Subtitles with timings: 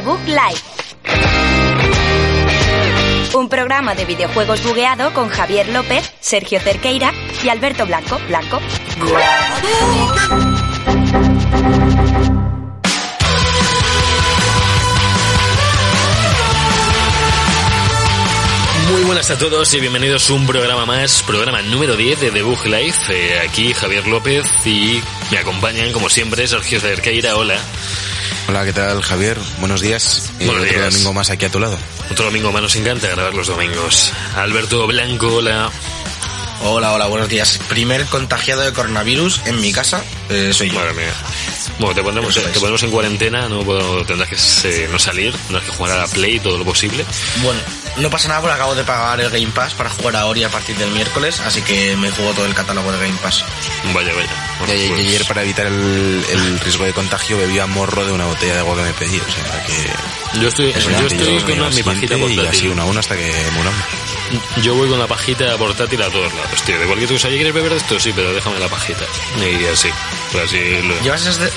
[0.00, 0.60] Book Live.
[3.34, 7.12] Un programa de videojuegos bugueado con Javier López, Sergio Cerqueira
[7.44, 8.18] y Alberto Blanco.
[8.26, 8.60] Blanco.
[18.90, 22.42] Muy buenas a todos y bienvenidos a un programa más, programa número 10 de The
[22.42, 23.12] Bug Life.
[23.12, 27.36] Eh, aquí Javier López y me acompañan, como siempre, Sergio Cerqueira.
[27.36, 27.60] Hola.
[28.48, 29.36] Hola, ¿qué tal Javier?
[29.58, 30.30] Buenos días.
[30.40, 30.92] Eh, Buenos otro días.
[30.92, 31.78] domingo más aquí a tu lado.
[32.10, 34.12] Otro domingo más, nos encanta grabar los domingos.
[34.36, 35.70] Alberto Blanco, hola.
[36.62, 37.58] Hola, hola, buenos días.
[37.68, 40.76] Primer contagiado de coronavirus en mi casa eh, soy yo.
[40.76, 41.12] Madre mía.
[41.78, 44.36] Bueno, te pondremos, te ponemos en cuarentena, no puedo- tendrás que
[44.68, 47.04] eh, no salir, tendrás que jugar a la Play todo lo posible.
[47.42, 47.60] Bueno,
[47.96, 50.48] no pasa nada porque acabo de pagar el Game Pass para jugar a Ori a
[50.50, 53.44] partir del miércoles, así que me juego todo el catálogo de Game Pass.
[53.94, 54.56] Vaya, vaya.
[54.58, 58.12] Bueno, Y, y pues- ayer para evitar el, el riesgo de contagio bebía morro de
[58.12, 59.18] una botella de agua que me pedí.
[59.20, 60.40] O sea que...
[60.40, 63.32] yo estoy, yo estoy con al mi pajita Y así una a una hasta que
[63.54, 63.80] muramos.
[64.62, 66.78] Yo voy con la pajita portátil a todos lados, tío.
[66.78, 67.98] De cualquier cosa, ¿quieres beber de esto?
[67.98, 69.04] Sí, pero déjame la pajita.
[69.38, 69.88] Y así.
[70.32, 71.50] Pues así lo- ¿Llevas esas, de-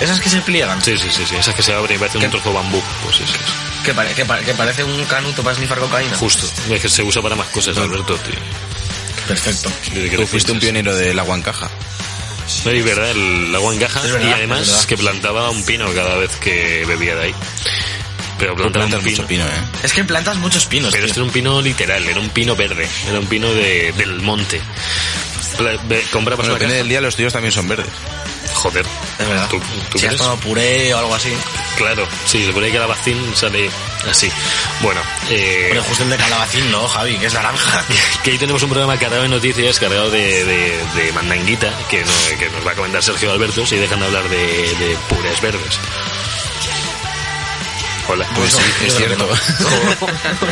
[0.00, 0.80] esas que se pliegan?
[0.82, 1.36] Sí, sí, sí, sí.
[1.36, 2.26] Esas que se abren y parecen ¿Qué?
[2.26, 2.82] un trozo de bambú.
[3.04, 3.16] Pues.
[3.84, 6.16] Que, pare- que, pare- que parece un canuto para snifar cocaína.
[6.16, 6.46] Justo.
[6.70, 8.34] Es que se usa para más cosas, Alberto, tío.
[9.26, 9.70] Perfecto.
[9.92, 11.70] Desde que Tú fuiste un pionero del agua en caja.
[12.64, 14.00] No, es verdad, el agua en caja.
[14.02, 17.34] Verdad, y además que plantaba un pino cada vez que bebía de ahí.
[18.42, 19.16] Pero Tú plantaba un plantas pino.
[19.22, 19.78] mucho pino, ¿eh?
[19.84, 21.10] Es que plantas muchos pinos, Pero tío.
[21.10, 22.88] este era un pino literal, era un pino verde.
[23.08, 24.60] Era un pino de, del monte.
[26.10, 27.86] Comprabas Bueno, una depende del día, los tuyos también son verdes.
[28.54, 28.84] Joder.
[29.18, 29.48] Es verdad.
[29.48, 31.30] ¿Tú, tú si has tomado puré o algo así.
[31.76, 33.70] Claro, sí, ahí que la vacín sale
[34.10, 34.28] así.
[34.82, 37.84] Bueno, eh, Pero justo el de calabacín no, Javi, que es naranja.
[38.24, 42.38] que ahí tenemos un programa cargado de noticias, cargado de, de, de mandanguita, que, no-
[42.38, 45.78] que nos va a comentar Sergio Alberto si dejan de hablar de, de pures verdes.
[48.08, 48.26] Hola.
[48.34, 49.28] Pues sí, es cierto.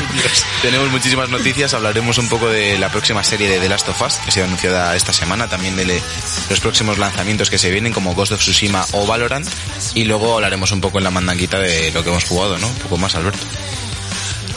[0.63, 4.15] Tenemos muchísimas noticias, hablaremos un poco de la próxima serie de The Last of Us,
[4.25, 6.01] que se ha anunciada esta semana, también de
[6.49, 9.49] los próximos lanzamientos que se vienen, como Ghost of Tsushima o Valorant,
[9.95, 12.69] y luego hablaremos un poco en la mandanguita de lo que hemos jugado, ¿no?
[12.69, 13.47] Un poco más, Alberto.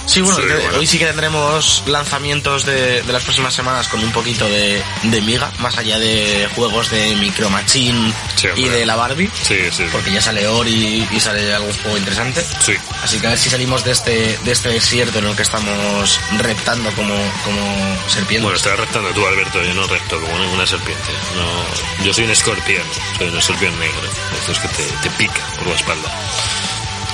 [0.06, 0.78] Sí, bueno, Sí, que bueno.
[0.80, 5.22] hoy sí que tendremos lanzamientos de, de las próximas semanas con un poquito de, de
[5.22, 9.86] miga, más allá de juegos de Micro Machine Sí, y de la Barbie, Sí, sí,
[9.92, 12.46] porque ya sale Ori y sale algún juego interesante.
[12.59, 12.74] sí.
[13.02, 16.19] Así que a ver si salimos de este, de este desierto en el que estamos
[16.38, 17.16] reptando como,
[17.46, 18.44] como serpientes.
[18.44, 21.03] Bueno, estás reptando tú, Alberto, yo no repto como una serpiente.
[21.36, 22.84] No, yo soy un escorpión,
[23.18, 24.02] soy un escorpión negro.
[24.40, 26.09] Esto es que te, te pica por la espalda.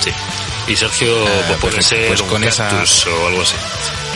[0.02, 0.10] Sí.
[0.66, 3.56] Y Sergio Ah, pues, puede ser Pues un con esa- cactus o algo así.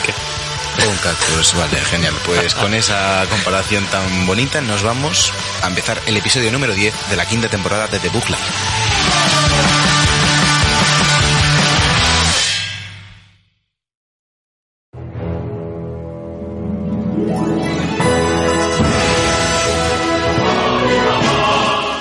[0.05, 0.87] ¿Qué?
[0.87, 2.15] Un cactus, vale, genial.
[2.25, 7.17] Pues con esa comparación tan bonita nos vamos a empezar el episodio número 10 de
[7.17, 8.25] la quinta temporada de The Book.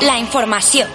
[0.01, 0.87] La información.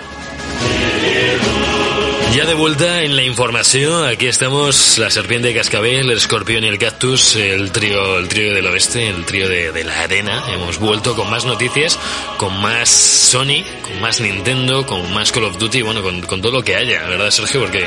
[2.34, 6.69] Ya de vuelta en la información, aquí estamos la serpiente de cascabel, el escorpión y
[6.69, 10.44] el cactus, el trío, el trío del oeste, el trío de, la arena.
[10.53, 11.99] Hemos vuelto con más noticias,
[12.37, 16.53] con más Sony, con más Nintendo, con más Call of Duty, bueno, con, con todo
[16.53, 17.62] lo que haya, ¿verdad Sergio?
[17.62, 17.84] Porque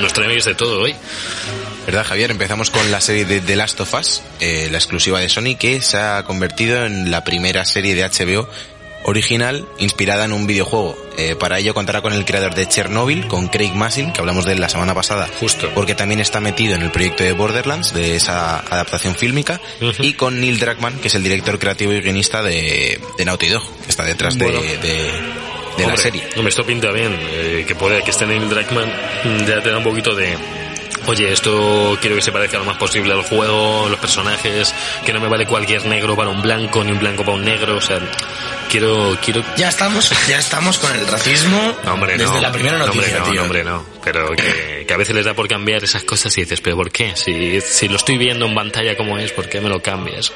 [0.00, 0.94] nos traemos de todo hoy.
[1.86, 2.32] ¿Verdad, Javier?
[2.32, 5.80] Empezamos con la serie de The Last of Us, eh, la exclusiva de Sony, que
[5.80, 8.48] se ha convertido en la primera serie de HBO
[9.06, 10.96] original inspirada en un videojuego.
[11.16, 14.52] Eh, para ello contará con el creador de Chernobyl, con Craig Massin, que hablamos de
[14.52, 15.70] él la semana pasada, Justo.
[15.74, 19.60] porque también está metido en el proyecto de Borderlands, de esa adaptación fílmica,
[20.00, 23.62] y con Neil Druckmann, que es el director creativo y guionista de, de Naughty Dog,
[23.84, 24.60] que está detrás de, Bueno.
[24.60, 25.08] de, de
[25.78, 26.22] la Hombre, serie.
[26.36, 27.16] Hombre, esto pinta bien.
[27.32, 28.88] eh, que puede que esté Neil Druckmann
[29.24, 30.36] mm, ya te da un poquito de...
[31.08, 34.74] Oye, esto quiero que se parezca lo más posible al juego, los personajes,
[35.04, 37.76] que no me vale cualquier negro para un blanco, ni un blanco para un negro,
[37.76, 38.00] o sea,
[38.68, 39.44] quiero, quiero...
[39.56, 42.40] Ya estamos, ya estamos con el racismo No, hombre, desde no.
[42.40, 43.86] la primera No, noticia, hombre, no, hombre, no.
[44.04, 46.90] Pero que, que a veces les da por cambiar esas cosas y dices, pero ¿por
[46.90, 47.14] qué?
[47.14, 50.32] Si, si lo estoy viendo en pantalla como es, ¿por qué me lo cambias?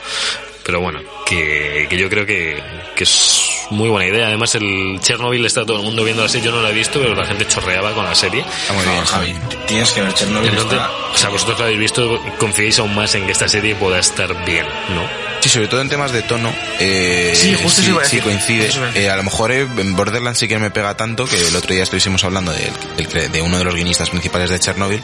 [0.62, 2.62] Pero bueno, que, que yo creo que,
[2.94, 4.26] que es muy buena idea.
[4.26, 6.40] Además, el Chernobyl está todo el mundo viendo así.
[6.40, 8.40] Yo no lo he visto, pero la gente chorreaba con la serie.
[8.40, 9.34] Está muy No, bien, Javi,
[9.66, 10.48] tienes que ver Chernobyl.
[10.50, 13.74] Entonces, está- o sea, vosotros lo habéis visto, confiáis aún más en que esta serie
[13.74, 15.30] pueda estar bien, ¿no?
[15.40, 16.52] Sí, sobre todo en temas de tono.
[16.78, 18.22] Eh, Sí, justo a sí decir.
[18.22, 18.70] coincide.
[18.94, 21.72] Eh, a lo mejor eh, en Borderlands sí que me pega tanto que el otro
[21.72, 25.02] día estuviésemos hablando del- del cre- de, uno de los guionistas principales de Chernobyl.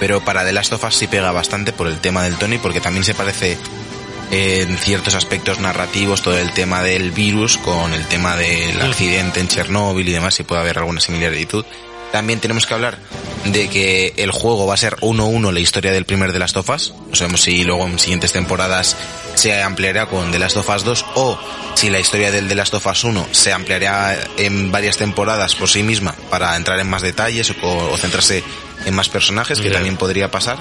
[0.00, 2.58] Pero para The Last of Us sí pega bastante por el tema del tono y
[2.58, 3.56] porque también se parece
[4.34, 9.46] en ciertos aspectos narrativos todo el tema del virus con el tema del accidente en
[9.46, 11.64] Chernóbil y demás, si puede haber alguna similitud.
[12.10, 12.98] También tenemos que hablar
[13.44, 16.68] de que el juego va a ser 1-1 la historia del primer The Last of
[16.70, 16.94] Us.
[17.08, 18.96] No sabemos si luego en siguientes temporadas
[19.34, 21.38] se ampliará con The Last of Us 2 o
[21.74, 25.68] si la historia del The Last of Us 1 se ampliará en varias temporadas por
[25.68, 28.42] sí misma para entrar en más detalles o, o centrarse
[28.84, 30.58] en más personajes, que también podría pasar.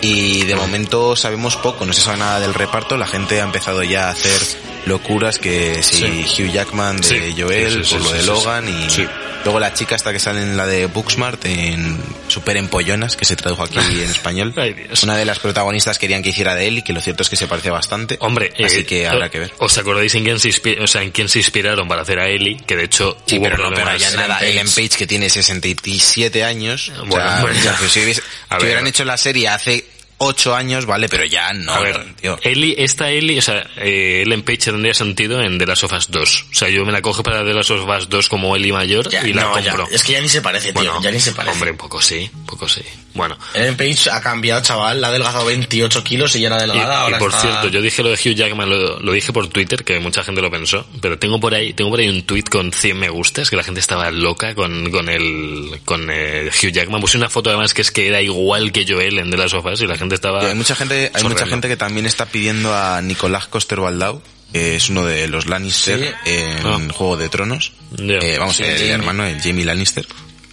[0.00, 3.82] Y de momento sabemos poco, no se sabe nada del reparto, la gente ha empezado
[3.82, 7.34] ya a hacer locuras que si Hugh Jackman de Sí.
[7.38, 8.72] Joel, Sí, sí, por sí, lo de sí, Logan sí.
[8.86, 9.08] y Sí.
[9.44, 11.98] luego la chica hasta que sale en la de Booksmart en
[12.28, 14.54] Super Empollonas, que se tradujo aquí en español.
[14.56, 14.74] Ay.
[15.02, 17.36] Una de las protagonistas querían que hiciera de él y que lo cierto es que
[17.36, 18.16] se parece bastante.
[18.20, 19.52] Hombre, así eh, que habrá que ver.
[19.58, 22.28] ¿Os acordáis en quién se, inspi- o sea, en quién se inspiraron para hacer a
[22.28, 22.56] Ellie?
[22.66, 24.38] Que de hecho Sí, hubo pero no, pero ya nada.
[24.40, 26.90] Ellen Ellen Page que tiene 67 años.
[27.00, 27.78] o Bueno, sea, bueno, o sea, ya.
[27.78, 28.64] pues si, hubiese- A si ver.
[28.66, 29.84] hubieran hecho la serie hace
[30.18, 31.72] 8 años, vale, pero ya no.
[31.72, 32.38] A ver, tío.
[32.42, 36.10] Ellie, esta Ellie, o sea, eh, Ellen Page tendría sentido en The Last of Us
[36.10, 36.44] 2.
[36.52, 39.10] O sea, yo me la cojo para The Last of Us 2 como Ellie mayor
[39.10, 39.88] Ya, y la no, ya, compro.
[39.94, 40.74] es que ya ni se parece, tío.
[40.74, 41.52] bueno, ya ni se parece.
[41.52, 42.80] hombre, un poco sí, un poco sí.
[43.12, 43.36] Bueno.
[43.54, 45.00] Ellen Page ha cambiado, chaval.
[45.00, 46.94] La ha adelgazado 28 kilos y ya era Y, delgada.
[46.94, 49.48] y ahora por está- cierto, yo dije lo de Hugh Jackman, lo, lo dije por
[49.48, 52.44] Twitter, que mucha gente lo pensó, pero tengo por ahí, tengo por ahí un tweet
[52.44, 56.70] con 100 me gustas, que la gente estaba loca con, con el, con eh, Hugh
[56.72, 57.00] Jackman.
[57.00, 59.64] Puse una foto además que es que era igual que Joel en The Last of
[59.66, 60.42] Us y la gente estaba...
[60.44, 64.22] Y hay mucha gente, hay mucha gente que también está pidiendo a Nicolás Coster-Waldau,
[64.52, 66.30] que es uno de los Lannister Sí.
[66.30, 66.78] en Ah.
[66.92, 67.72] Juego de Tronos.
[67.98, 68.92] Eh, vamos, Sí, el Jamie.
[68.92, 70.06] hermano, el Jamie Lannister.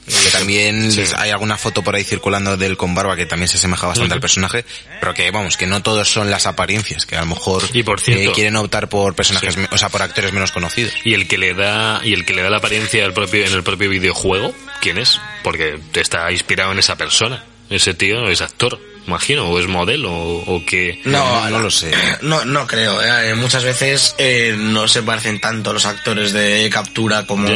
[0.06, 1.02] Que también Sí.
[1.16, 4.20] hay alguna foto por ahí circulando del con barba que también se asemeja bastante al
[4.20, 4.66] personaje,
[5.00, 8.02] pero que vamos, que no todos son las apariencias, que a lo mejor Y por
[8.02, 9.62] cierto- eh, quieren optar por personajes, Sí.
[9.72, 10.92] o sea, por actores menos conocidos.
[11.06, 13.54] Y el que le da, y el que le da la apariencia al propio, en
[13.54, 15.22] el propio videojuego, ¿quién es?
[15.42, 17.46] Porque está inspirado en esa persona.
[17.70, 21.02] Ese tío es actor, imagino, o es modelo, o, o que...
[21.06, 21.92] No, no lo sé.
[22.22, 23.02] No, no creo.
[23.02, 23.36] eh.
[23.36, 27.48] Muchas veces eh, no se parecen tanto los actores de captura como...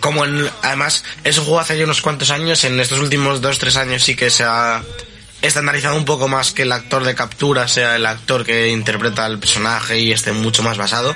[0.00, 0.48] Como en...
[0.62, 2.62] Además, eso jugó hace ya unos cuantos años.
[2.64, 4.82] En estos últimos dos, tres años sí que se ha
[5.40, 9.38] estandarizado un poco más que el actor de captura sea el actor que interpreta al
[9.38, 11.14] personaje y esté mucho más basado.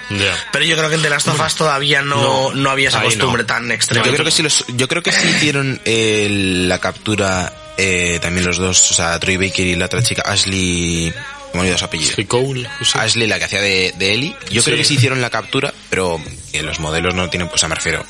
[0.52, 3.02] Pero yo creo que en The Last of Us todavía no, No, no, había esa
[3.02, 3.46] costumbre no.
[3.46, 4.06] tan extrema.
[4.06, 6.28] Yo creo que sí los, yo creo que sí hicieron eh,
[6.69, 11.13] la captura eh, también los dos, o sea, Troy Baker y la otra chica, Ashley,
[11.51, 12.13] ¿cómo me olvidado su apellido?
[12.15, 12.69] sí, Cole.
[12.95, 14.37] Ashley, la que hacía de, de Ellie.
[14.51, 14.67] Yo Sí.
[14.67, 16.21] creo que sí hicieron la captura, pero
[16.53, 18.05] eh, los modelos no tienen, pues me refiero.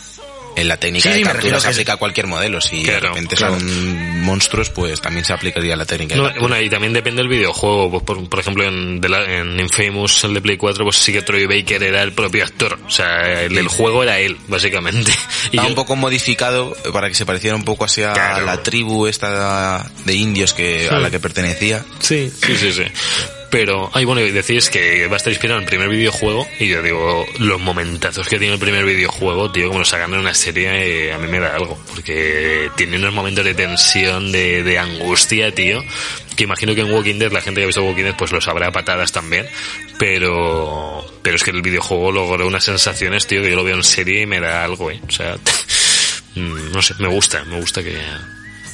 [0.55, 2.61] En la técnica Sí, de captura se aplica a cualquier modelo.
[2.61, 3.59] Si Claro, de repente claro.
[3.59, 6.15] son monstruos, pues también se aplicaría la técnica.
[6.15, 6.49] de No, captura.
[6.49, 7.91] bueno, y también depende del videojuego.
[7.91, 11.13] Pues por, por ejemplo, en, de la- en Infamous, el de Play 4, pues sí
[11.13, 12.79] que Troy Baker era el propio actor.
[12.87, 15.11] O sea, el del juego era él, básicamente.
[15.53, 18.45] Y yo- un poco modificado para que se pareciera un poco hacia Claro.
[18.47, 21.03] la tribu esta de indios que a Sí.
[21.03, 21.85] la que pertenecía.
[22.01, 22.83] Sí, sí, sí, sí.
[23.53, 26.69] Pero, ay, bueno, y decís que va a estar inspirado en el primer videojuego, y
[26.69, 30.33] yo digo, los momentazos que tiene el primer videojuego, tío, como lo sacan en una
[30.33, 34.79] serie, eh, a mí me da algo, porque tiene unos momentos de tensión, de, de
[34.79, 35.85] angustia, tío,
[36.35, 38.41] que imagino que en Walking Dead, la gente que ha visto Walking Dead, pues lo
[38.41, 39.47] sabrá a patadas también,
[39.99, 43.85] pero, pero es que el videojuego logró unas sensaciones, tío, que yo lo veo en
[43.85, 45.37] serie y me da algo, eh, o sea,
[46.37, 47.99] mm, no sé, me gusta, me gusta que...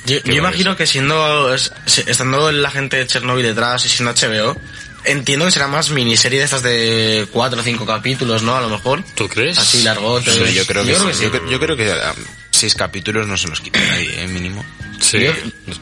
[0.08, 1.72] Yo, imagino que siendo es-
[2.06, 4.56] estando la gente de Chernobyl detrás y siendo HBO,
[5.04, 8.56] entiendo que será más miniserie de estas de cuatro o cinco capítulos, ¿no?
[8.56, 9.02] A lo mejor.
[9.14, 9.58] ¿Tú crees?
[9.58, 10.34] Así largotes.
[10.34, 11.22] Sí, yo creo que, sí.
[11.24, 14.26] Yo, cre- yo creo que um, seis capítulos no se los quita nadie, ¿eh?
[14.28, 14.64] mínimo.
[15.00, 15.18] Sí.
[15.20, 15.32] Yo,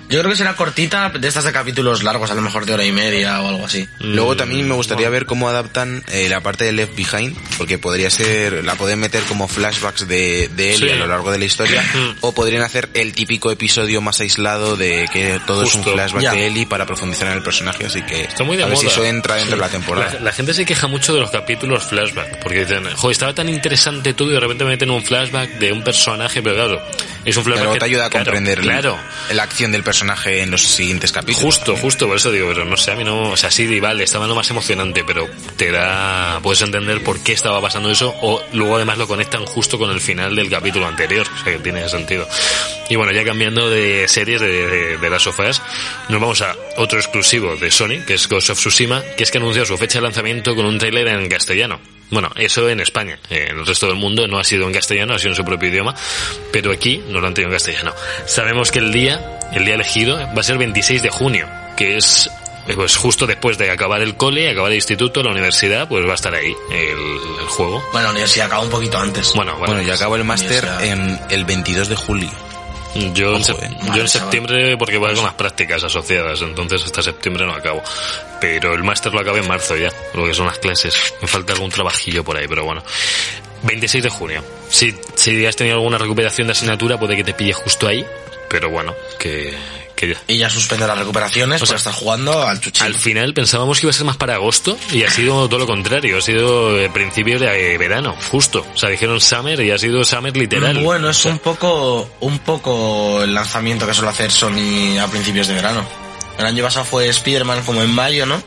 [0.09, 2.85] yo creo que será cortita de estas de capítulos largos, a lo mejor de hora
[2.85, 3.89] y media o algo así.
[4.01, 8.11] Luego también me gustaría ver cómo adaptan eh, la parte de Left Behind, porque podría
[8.11, 10.91] ser, la pueden meter como flashbacks de, de él Sí.
[10.91, 11.83] a lo largo de la historia,
[12.21, 16.33] o podrían hacer el típico episodio más aislado de que todo es un flashback Ya.
[16.33, 18.87] de Ellie para profundizar en el personaje, así que Está muy de a ver moda.
[18.89, 20.13] si eso entra dentro de la temporada.
[20.15, 23.49] La, la gente se queja mucho de los capítulos flashback, porque dicen, joder, estaba tan
[23.49, 26.83] interesante todo y de repente me meten un flashback de un personaje, pero claro,
[27.25, 28.99] es un flashback Pero que te ayuda a claro, comprender Claro,
[29.33, 31.43] la acción del personaje en los siguientes capítulos.
[31.43, 34.05] Justo, justo, por eso digo, pero no sé, a mí no, o sea, sí, vale,
[34.05, 38.43] estaba lo más emocionante, pero te da, puedes entender por qué estaba pasando eso, o
[38.53, 41.89] luego además lo conectan justo con el final del capítulo anterior, o sea, que tiene
[41.89, 42.29] sentido.
[42.89, 45.61] Y bueno, ya cambiando de series de, de, de las sofás,
[46.09, 49.39] nos vamos a otro exclusivo de Sony, que es Ghost of Tsushima, que es que
[49.39, 51.81] anunció su fecha de lanzamiento con un trailer en castellano.
[52.11, 53.19] Bueno, eso en España.
[53.31, 55.69] En el resto del mundo no ha sido en castellano, ha sido en su propio
[55.69, 55.95] idioma,
[56.53, 57.93] pero aquí no lo han tenido en castellano.
[58.27, 62.31] Sabemos que el día, el día elegido, va a ser 26 de junio, que es
[62.75, 66.15] pues justo después de acabar el cole, acabar el instituto, la universidad, pues va a
[66.17, 66.99] estar ahí el,
[67.41, 67.81] el juego.
[67.93, 69.33] Bueno, la universidad acaba un poquito antes.
[69.35, 70.67] Bueno, bueno, Bueno, yo acabo el máster
[71.31, 72.31] el 22 de julio.
[73.15, 73.71] Yo, en, sep- eh.
[73.95, 77.83] yo en septiembre porque voy con las prácticas asociadas, entonces hasta septiembre no acabo.
[78.41, 80.95] Pero el máster lo acabé en marzo ya, lo que son las clases.
[81.23, 82.83] Me falta algún trabajillo por ahí, pero bueno.
[83.63, 84.45] 26 de junio.
[84.69, 88.05] Si, si has tenido alguna recuperación de asignatura, puede que te pille justo ahí.
[88.49, 89.55] Pero bueno, que,
[89.97, 90.23] que ya.
[90.29, 92.87] Y ya suspende las recuperaciones, O sea, estar jugando al chuchín.
[92.87, 95.67] Al final pensábamos que iba a ser más para agosto y ha sido todo lo
[95.67, 96.19] contrario.
[96.19, 98.65] Ha sido principio de verano, justo.
[98.75, 100.79] O sea, dijeron summer y ha sido summer literal.
[100.79, 105.07] Bueno, es O sea, un poco, un poco el lanzamiento que suele hacer Sony a
[105.09, 105.85] principios de verano.
[106.39, 108.43] El año pasado fue Spider-Man como en mayo, ¿no?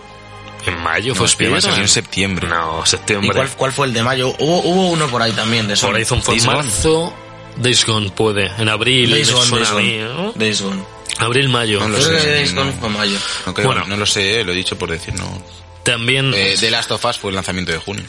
[0.65, 1.61] En mayo fue No, Spider-Man Spider-Man.
[1.61, 2.47] salió en septiembre.
[2.47, 3.31] No, ¿Y septiembre.
[3.33, 4.35] cuál, cuál fue el de mayo?
[4.37, 5.89] Hubo, hubo uno por ahí también de Sony.
[5.89, 7.13] Horizon fue en marzo.
[7.57, 8.51] Days Gone puede.
[8.59, 9.09] En abril.
[9.09, 10.31] Days Gone.
[10.35, 10.83] Days Gone.
[11.17, 11.79] Abril, mayo.
[11.81, 12.89] No lo Creo sé, que no.
[12.89, 13.17] Mayo.
[13.45, 13.85] No, creo- Bueno.
[13.87, 15.43] no lo sé, lo he dicho por decir, no.
[15.83, 18.03] También, Eh, The Last of Us fue el lanzamiento de junio.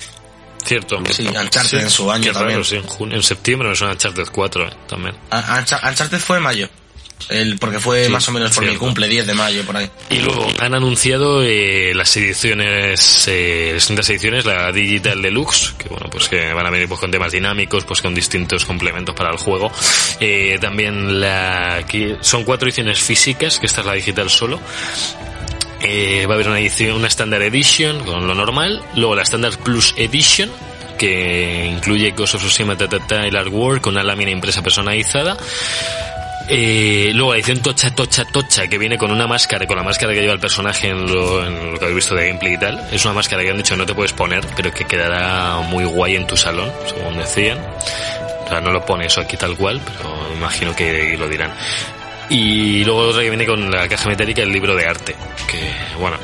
[0.65, 1.03] cierto.
[1.11, 2.51] Sí, Uncharted en su año Qué también.
[2.59, 2.77] raro, sí.
[2.77, 5.17] En, junio- en septiembre me suena Uncharted 4 eh, también.
[5.31, 6.69] A- Uncha- Uncharted fue en mayo.
[7.29, 9.91] El, porque fue Sí, más o menos por mi cumple, 10 de mayo, por ahí.
[10.11, 15.89] Y luego han anunciado eh, las ediciones, eh, las distintas ediciones, la Digital Deluxe, que
[15.89, 19.31] bueno, pues que van a venir pues con temas dinámicos, pues con distintos complementos para
[19.31, 19.71] el juego.
[20.19, 24.61] Eh, también la, que son cuatro ediciones físicas, que esta es la digital solo.
[25.83, 29.59] Eh, va a haber una edición, una Standard Edition con lo normal, luego la Standard
[29.59, 30.51] Plus Edition,
[30.99, 35.39] que incluye Ghost of Tsushima ta, ta, ta, el artwork con una lámina impresa personalizada.
[36.53, 40.13] Eh, luego la edición Tocha Tocha Tocha que viene con una máscara, con la máscara
[40.13, 42.89] que lleva el personaje en lo, que habéis visto de gameplay y tal.
[42.91, 46.17] Es una máscara que han dicho no te puedes poner, pero que quedará muy guay
[46.17, 47.59] en tu salón, según decían.
[47.59, 51.53] O sea, no lo pone eso aquí tal cual, pero imagino que lo dirán.
[52.31, 55.15] Y luego otra que viene con la caja metálica, el libro de arte.
[55.49, 56.17] Que, bueno,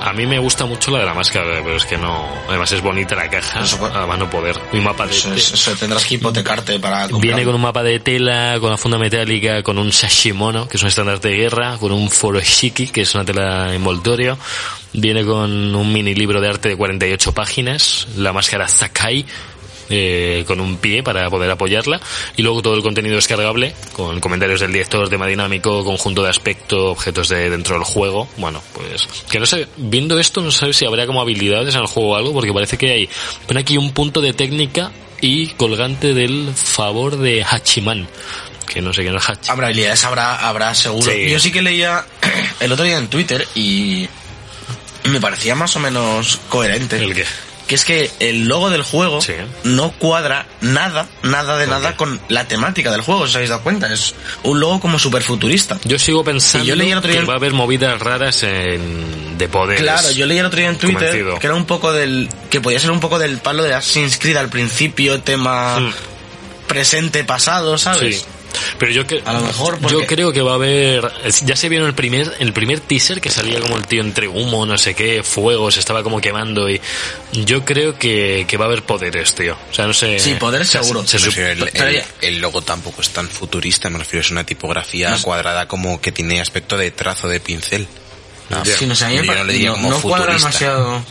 [0.00, 2.26] a mí me gusta mucho la de la máscara, pero es que no.
[2.48, 4.58] Además es bonita la caja, Eso fue- a mano poder.
[4.72, 5.12] Un mapa de.
[5.12, 7.06] Eso, es- eso tendrás que hipotecarte para.
[7.08, 10.82] Viene con un mapa de tela, con la funda metálica, con un sashimono, que es
[10.82, 14.38] un estándar de guerra, con un foroshiki, que es una tela envoltorio.
[14.92, 19.26] Viene con un mini libro de arte de 48 páginas, la máscara Sakai,
[19.90, 22.00] eh, con un pie para poder apoyarla,
[22.36, 26.90] y luego todo el contenido descargable, con comentarios del director, tema dinámico, conjunto de aspecto,
[26.90, 28.28] objetos de dentro del juego.
[28.36, 31.86] Bueno, pues, que no sé, viendo esto, no sé si habrá como habilidades en el
[31.86, 33.08] juego o algo, porque parece que hay,
[33.46, 38.08] pone aquí un punto de técnica y colgante del favor de Hachiman.
[38.66, 39.50] Que no sé qué no es Hachi.
[39.50, 41.10] Habrá habilidades, habrá, habrá seguro.
[41.10, 41.30] Sí.
[41.30, 42.04] Yo sí que leía
[42.60, 44.08] el otro día en Twitter y
[45.04, 46.96] me parecía más o menos coherente.
[46.96, 47.24] ¿El qué?
[47.66, 49.32] Que es que el logo del juego Sí.
[49.64, 53.48] no cuadra nada, nada de ¿Con nada con la temática del juego, si os habéis
[53.50, 53.90] dado cuenta.
[53.92, 55.78] Es un logo como súper futurista.
[55.84, 57.98] Yo sigo pensando Y yo leí el otro día que en- va a haber movidas
[58.00, 59.82] raras en, de poderes.
[59.82, 61.38] Claro, yo leí el otro día en Twitter Convencido.
[61.38, 62.28] que era un poco del.
[62.50, 65.92] que podía ser un poco del palo de Assassin's Creed al principio, tema Mm.
[66.66, 68.20] presente, pasado, ¿sabes?
[68.20, 68.24] Sí.
[68.78, 71.10] Pero yo, que, A lo mejor porque- yo creo que va a haber...
[71.44, 74.66] Ya se vieron el primer, el primer teaser que salía como el tío entre humo,
[74.66, 76.80] no sé qué, fuego, se estaba como quemando y
[77.32, 79.56] yo creo que, que va a haber poderes, tío.
[79.70, 80.18] O sea, no sé...
[80.18, 81.06] Sí, poderes o sea, seguro.
[81.06, 81.52] se- se
[82.22, 86.12] el, logo tampoco es tan futurista, me refiero, es una tipografía No cuadrada como que
[86.12, 87.86] tiene aspecto de trazo de pincel.
[88.78, 90.48] Sí, no sé, yo le diría como cuadra futurista.
[90.68, 91.04] demasiado.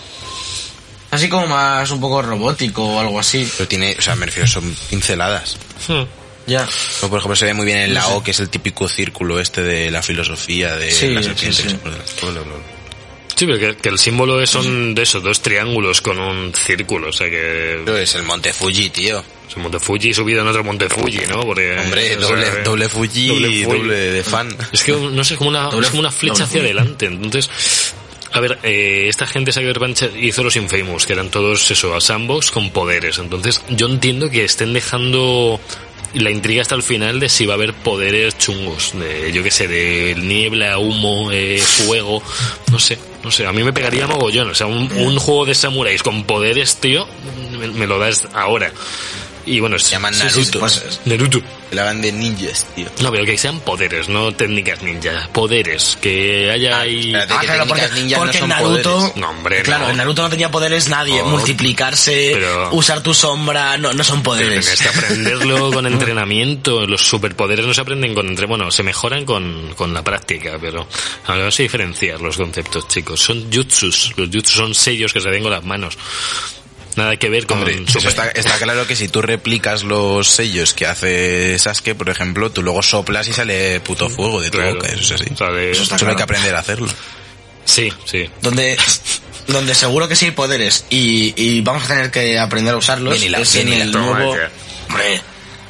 [1.11, 3.47] Así como más un poco robótico o algo así.
[3.57, 5.57] Pero tiene, o sea, me refiero, son pinceladas.
[5.87, 6.03] Hmm.
[6.45, 6.67] Ya.
[7.01, 8.07] O, por ejemplo, se ve muy bien en la.
[8.09, 11.69] O, que es el típico círculo este de la filosofía de Sí, la sí, serpiente.
[11.69, 11.77] sí.
[11.83, 11.93] bla.
[13.35, 17.09] Sí, pero que, que el símbolo es son de esos dos triángulos con un círculo,
[17.09, 17.81] o sea que...
[17.83, 19.23] Pero es el Monte Fuji, tío.
[19.49, 21.41] Es un Monte Fuji subido en otro Monte Fuji, ¿no?
[21.41, 23.77] Porque, Hombre, o sea, doble, doble Fuji doble y Fuji.
[23.79, 24.55] doble de fan.
[24.71, 26.65] Es que, no sé, es como una, Doble- es como una flecha doble hacia Fuji.
[26.65, 27.05] adelante.
[27.07, 27.49] Entonces,
[28.33, 32.51] a ver, eh, esta gente Cyberpunk hizo los Infamous, que eran todos eso, a sandbox
[32.51, 33.17] con poderes.
[33.17, 35.59] Entonces, yo entiendo que estén dejando
[36.13, 39.51] la intriga hasta el final de si va a haber poderes chungos, de, yo qué
[39.51, 42.21] sé, de niebla, humo, eh, fuego,
[42.71, 45.55] no sé, no sé, a mí me pegaría mogollón, o sea, un, un juego de
[45.55, 47.07] samuráis con poderes, tío,
[47.75, 48.71] me lo das ahora.
[49.45, 50.59] Y bueno, es Se llaman Sí, sí, Naruto.
[50.59, 51.41] pues, Naruto.
[51.69, 52.85] Que la van de ninjas, tío.
[53.01, 55.27] No, pero que sean poderes, no técnicas ninja.
[55.33, 55.97] Poderes.
[55.99, 57.07] Que haya ahí...
[57.07, 57.33] espérate.
[57.33, 57.81] Ah, que claro, porque,
[58.15, 58.91] no son Naruto.
[58.95, 59.15] poderes.
[59.17, 59.89] No, hombre, Claro, no.
[59.89, 61.21] en Naruto no tenía poderes nadie.
[61.23, 64.65] Multiplicarse, Pero- usar tu sombra, no, no son poderes.
[64.65, 66.85] tienes que aprenderlo con entrenamiento.
[66.85, 68.45] Los superpoderes no se aprenden con entre...
[68.45, 70.87] Bueno, se mejoran con, con la práctica, pero...
[71.25, 73.19] Ahora vamos a diferenciar los conceptos, chicos.
[73.19, 74.13] Son jutsus.
[74.15, 75.97] Los jutsus son sellos que se den con las manos.
[76.95, 77.59] Nada que ver con...
[77.59, 81.95] Hombre, eso super- está, está claro que si tú replicas los sellos que hace Sasuke,
[81.95, 84.75] por ejemplo, tú luego soplas y sale puto fuego de tu Claro.
[84.75, 85.25] boca, eso es así.
[85.25, 86.17] De- Eso está Solo hay claro.
[86.17, 86.87] que aprender a hacerlo.
[87.65, 88.29] Sí, sí.
[88.41, 88.77] Donde,
[89.47, 93.13] donde seguro que sí hay poderes y, y vamos a tener que aprender a usarlos.
[93.13, 94.05] Bien hilado, es en bien el hilado.
[94.13, 94.35] nuevo.
[94.89, 95.21] Hombre,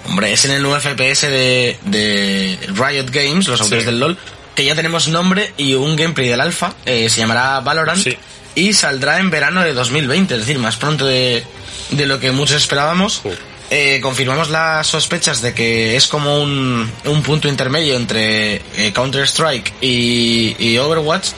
[0.07, 3.89] hombre, es en el nuevo FPS de, de Riot Games, los autores Sí.
[3.91, 4.17] del LOL,
[4.55, 6.73] que ya tenemos nombre y un gameplay del alfa.
[6.85, 8.03] eh, se llamará Valorant.
[8.03, 8.17] Sí.
[8.55, 11.43] Y saldrá en verano de 2020, es decir, más pronto de,
[11.91, 13.21] de lo que muchos esperábamos.
[13.69, 19.73] Eh, confirmamos las sospechas de que es como un, un punto intermedio entre eh, Counter-Strike
[19.81, 21.29] y, y Overwatch,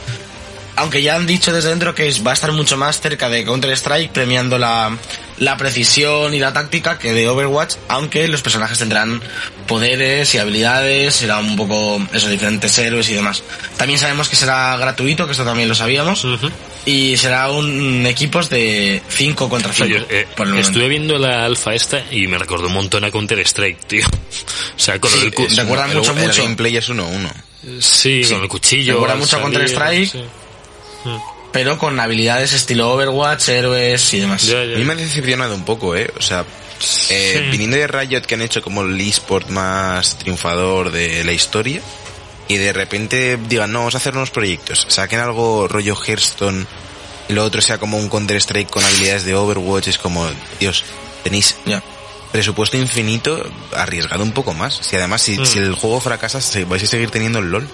[0.76, 4.12] aunque ya han dicho desde dentro que va a estar mucho más cerca de Counter-Strike,
[4.12, 4.94] premiando la,
[5.38, 9.22] la precisión y la táctica que de Overwatch, aunque los personajes tendrán
[9.66, 13.42] poderes y habilidades, será un poco esos diferentes héroes y demás.
[13.78, 16.26] También sabemos que será gratuito, que esto también lo sabíamos.
[16.86, 19.98] Y será un equipos de 5 contra O sea, 5.
[19.98, 20.26] yo, eh,
[20.60, 24.06] estuve viendo la alfa esta y me recordó un montón a Counter Strike, tío.
[24.76, 26.42] O sea, con Sí, el, cu- es- recuerda el, mucho, el mucho.
[26.42, 27.30] gameplay es 1-1.
[27.80, 28.32] sí, sí.
[28.32, 28.92] con el cuchillo.
[28.94, 30.10] Recuerda mucho a salir, Counter-Strike.
[30.12, 30.24] sí.
[31.52, 34.44] pero con habilidades estilo Overwatch, héroes y demás.
[34.46, 34.76] Ya, A ya.
[34.76, 36.10] mí me ha decepcionado un poco, ¿eh?
[36.18, 36.44] O sea,
[37.08, 37.50] eh, Sí.
[37.50, 41.80] viniendo de Riot que han hecho como el eSport más triunfador de la historia
[42.48, 46.66] y de repente digan, no, vamos a hacer unos proyectos, saquen algo rollo Hearthstone
[47.28, 50.28] y lo otro sea como un Counter-Strike con habilidades de Overwatch, es como,
[50.60, 50.84] Dios,
[51.24, 51.82] tenéis Ya.
[52.30, 53.42] presupuesto infinito,
[53.74, 54.74] arriesgado un poco más.
[54.82, 55.46] Si además, si, Mm.
[55.46, 57.64] si el juego fracasa, se- vais a seguir teniendo el LOL.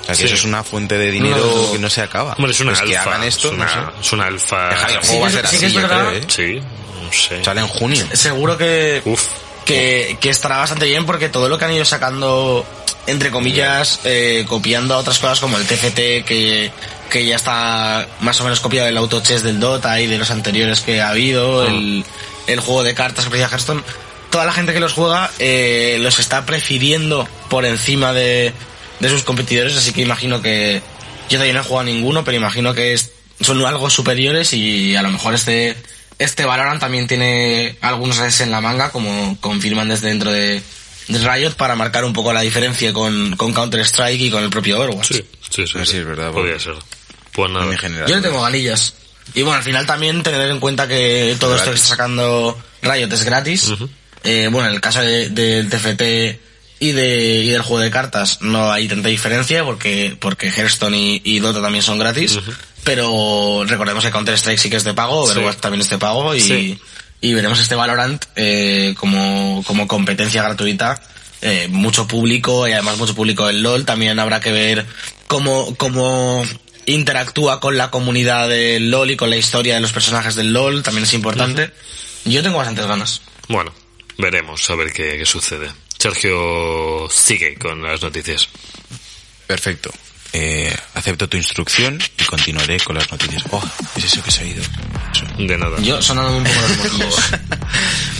[0.00, 0.24] O sea, que Sí.
[0.26, 1.72] eso es una fuente de dinero No, no.
[1.72, 2.32] que no se acaba.
[2.32, 3.10] Hombre, es una Pues que alfa.
[3.10, 4.00] hagan esto, es, una, no sé.
[4.00, 4.68] es una alfa.
[4.70, 6.10] Deja que el Sí, juego va a que- ser sí que así, es yo creo,
[6.10, 6.20] ¿eh?
[6.26, 6.60] Sí,
[7.04, 7.44] no sé.
[7.44, 8.06] Sale en junio.
[8.12, 9.22] Seguro que, Uf.
[9.64, 12.66] que, que estará bastante bien porque todo lo que han ido sacando,
[13.06, 16.70] entre comillas, eh, copiando a otras cosas como el TFT, que,
[17.10, 20.30] que ya está más o menos copiado del auto chess del Dota y de los
[20.30, 21.66] anteriores que ha habido, Ah.
[21.66, 22.04] el,
[22.46, 23.82] el juego de cartas que ofrecía Hearthstone.
[24.30, 28.52] Toda la gente que los juega eh, los está prefiriendo por encima de,
[29.00, 30.80] de sus competidores, así que imagino que
[31.28, 34.94] yo todavía no he jugado a ninguno, pero imagino que es- son algo superiores y
[34.96, 35.76] a lo mejor este
[36.18, 40.62] este Valorant también tiene algunos ases en la manga, como confirman desde dentro de, de
[41.08, 45.08] Riot, para marcar un poco la diferencia con, con Counter-Strike y con el propio Overwatch.
[45.12, 45.72] Sí, sí, sí.
[45.74, 46.74] Pues sí, es verdad, Podría ser.
[47.32, 47.64] Pues nada.
[47.64, 48.08] En mi general.
[48.08, 48.94] Yo le tengo ganillas.
[49.34, 53.12] Y bueno, al final también tener en cuenta que todo esto que está sacando Riot
[53.12, 53.72] es gratis.
[54.24, 56.38] Eh, bueno, en el caso de- del TFT
[56.80, 61.22] y, de, y del juego de cartas no hay tanta diferencia porque, porque Hearthstone y,
[61.24, 62.38] y Dota también son gratis.
[62.84, 65.32] Pero recordemos que Counter-Strike sí que es de pago, Sí.
[65.32, 66.78] Overwatch también es de pago y, Sí.
[67.22, 71.00] Y veremos este Valorant eh, como, como competencia gratuita.
[71.40, 73.84] Eh, mucho público y además mucho público en LOL.
[73.84, 74.84] También habrá que ver
[75.28, 76.44] cómo, cómo
[76.84, 80.82] interactúa con la comunidad del LOL y con la historia de los personajes del LOL.
[80.82, 81.70] También es importante.
[82.24, 83.22] Yo tengo bastantes ganas.
[83.48, 83.72] Bueno,
[84.18, 85.70] veremos a ver qué, qué sucede.
[85.98, 88.48] Sergio sigue con las noticias.
[89.46, 89.92] Perfecto.
[90.32, 93.44] Eh, acepto tu instrucción y continuaré con las noticias.
[93.50, 93.62] Oh,
[93.96, 94.62] es eso que se ha ido.
[95.46, 95.78] De nada.
[95.80, 97.16] Yo sonándome un poco los moquillos.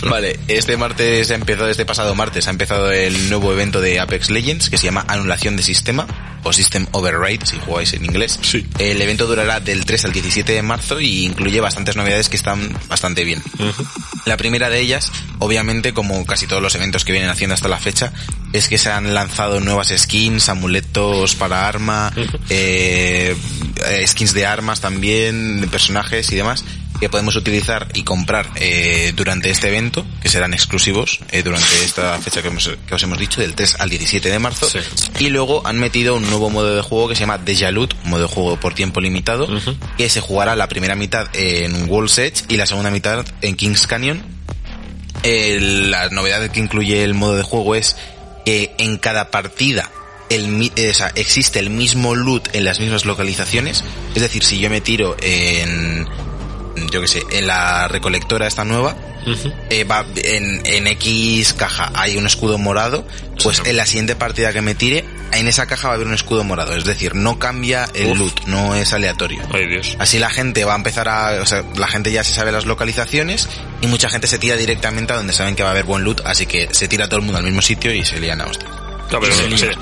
[0.03, 4.31] Vale, este martes ha empezado, este pasado martes ha empezado el nuevo evento de Apex
[4.31, 6.07] Legends que se llama Anulación de Sistema
[6.43, 8.39] o System Override si jugáis en inglés.
[8.43, 8.67] Sí.
[8.79, 12.77] El evento durará del 3 al 17 de marzo y incluye bastantes novedades que están
[12.89, 13.43] bastante bien.
[14.27, 17.79] La primera de ellas, obviamente, como casi todos los eventos que vienen haciendo hasta la
[17.79, 18.13] fecha,
[18.53, 22.13] es que se han lanzado nuevas skins, amuletos para arma,
[22.49, 23.37] eh,
[23.87, 26.65] eh, skins de armas también, de personajes y demás
[27.03, 32.17] que podemos utilizar y comprar eh, durante este evento, que serán exclusivos eh, durante esta
[32.21, 34.71] fecha que, hemos- que os hemos dicho, del 3 al 17 de marzo.
[34.71, 34.79] Sí.
[35.19, 38.23] Y luego han metido un nuevo modo de juego que se llama Deja Loot, modo
[38.23, 39.49] de juego por tiempo limitado,
[39.99, 43.89] que se jugará la primera mitad en Wall's Edge y la segunda mitad en Kings
[43.89, 44.23] Canyon.
[45.25, 47.97] El- la novedad que incluye el modo de juego es
[48.45, 49.91] que en cada partida
[50.31, 53.85] el, eh, o sea, existe el mismo loot en las mismas localizaciones.
[54.15, 56.07] Es decir, si yo me tiro en,
[56.91, 58.97] yo que sé, en la recolectora esta nueva,
[59.71, 63.07] eh, va en, en X caja hay un escudo morado,
[63.43, 63.63] pues Sí.
[63.71, 66.43] en la siguiente partida que me tire, en esa caja va a haber un escudo
[66.45, 66.75] morado.
[66.77, 68.19] Es decir, no cambia el Uf.
[68.19, 69.41] loot, no es aleatorio.
[69.53, 69.97] Ay, Dios.
[69.99, 72.67] Así la gente va a empezar a, o sea, la gente ya se sabe las
[72.67, 73.49] localizaciones
[73.81, 76.21] y mucha gente se tira directamente a donde saben que va a haber buen loot,
[76.27, 78.69] así que se tira todo el mundo al mismo sitio y se lían a hostia.
[79.19, 79.27] Claro,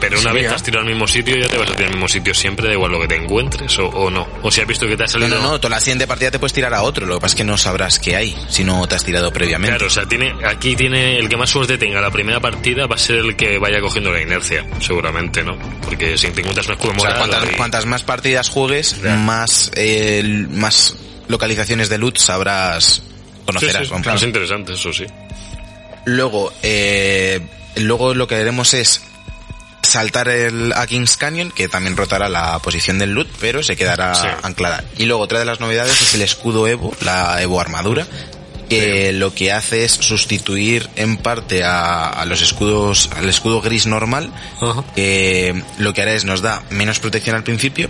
[0.01, 1.89] pero, se una vez te has tirado al mismo sitio, ya te vas a tirar
[1.89, 4.27] al mismo sitio siempre, da igual lo que te encuentres o, o no.
[4.43, 5.29] O si has visto que te ha No, salido...
[5.29, 7.37] no, no, toda la siguiente partida te puedes tirar a otro, lo que pasa es
[7.37, 9.71] que no sabrás qué hay si no te has tirado previamente.
[9.77, 12.97] Claro, o sea, tiene, aquí tiene el que más suerte tenga la primera partida va
[12.97, 15.57] a ser el que vaya cogiendo la inercia, seguramente, ¿no?
[15.83, 17.25] Porque si te encuentras un escudo O sea,
[17.57, 20.97] cuantas, más partidas juegues, más, eh, más
[21.29, 23.03] localizaciones de loot sabrás,
[23.47, 23.89] conocerás.
[23.89, 25.07] sí, es interesante, eso sí.
[26.07, 27.41] Luego, eh,
[27.77, 29.03] luego lo que haremos es
[29.91, 34.15] saltar el, a Kings Canyon, que también rotará la posición del loot, pero se quedará
[34.15, 34.27] Sí.
[34.43, 34.85] anclada.
[34.99, 38.07] Y luego otra de las novedades es el escudo Evo, la Evo armadura,
[38.69, 43.87] que lo que hace es sustituir en parte a, a los escudos, al escudo gris
[43.87, 44.33] normal,
[44.95, 47.89] que lo que hará es nos da menos protección al principio,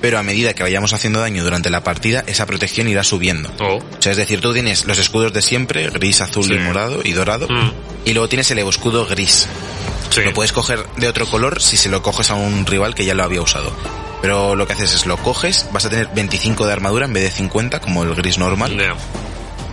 [0.00, 3.50] pero a medida que vayamos haciendo daño durante la partida, esa protección irá subiendo.
[3.60, 3.76] Oh.
[3.76, 6.54] O sea, es decir, tú tienes los escudos de siempre, gris, azul Sí.
[6.54, 7.72] y morado y dorado, Mm.
[8.04, 9.46] y luego tienes el escudo gris.
[10.10, 10.22] Sí.
[10.22, 13.14] Lo puedes coger de otro color si se lo coges a un rival que ya
[13.14, 13.72] lo había usado.
[14.22, 17.22] Pero lo que haces es lo coges, vas a tener 25 de armadura en vez
[17.24, 18.76] de 50, como el gris normal.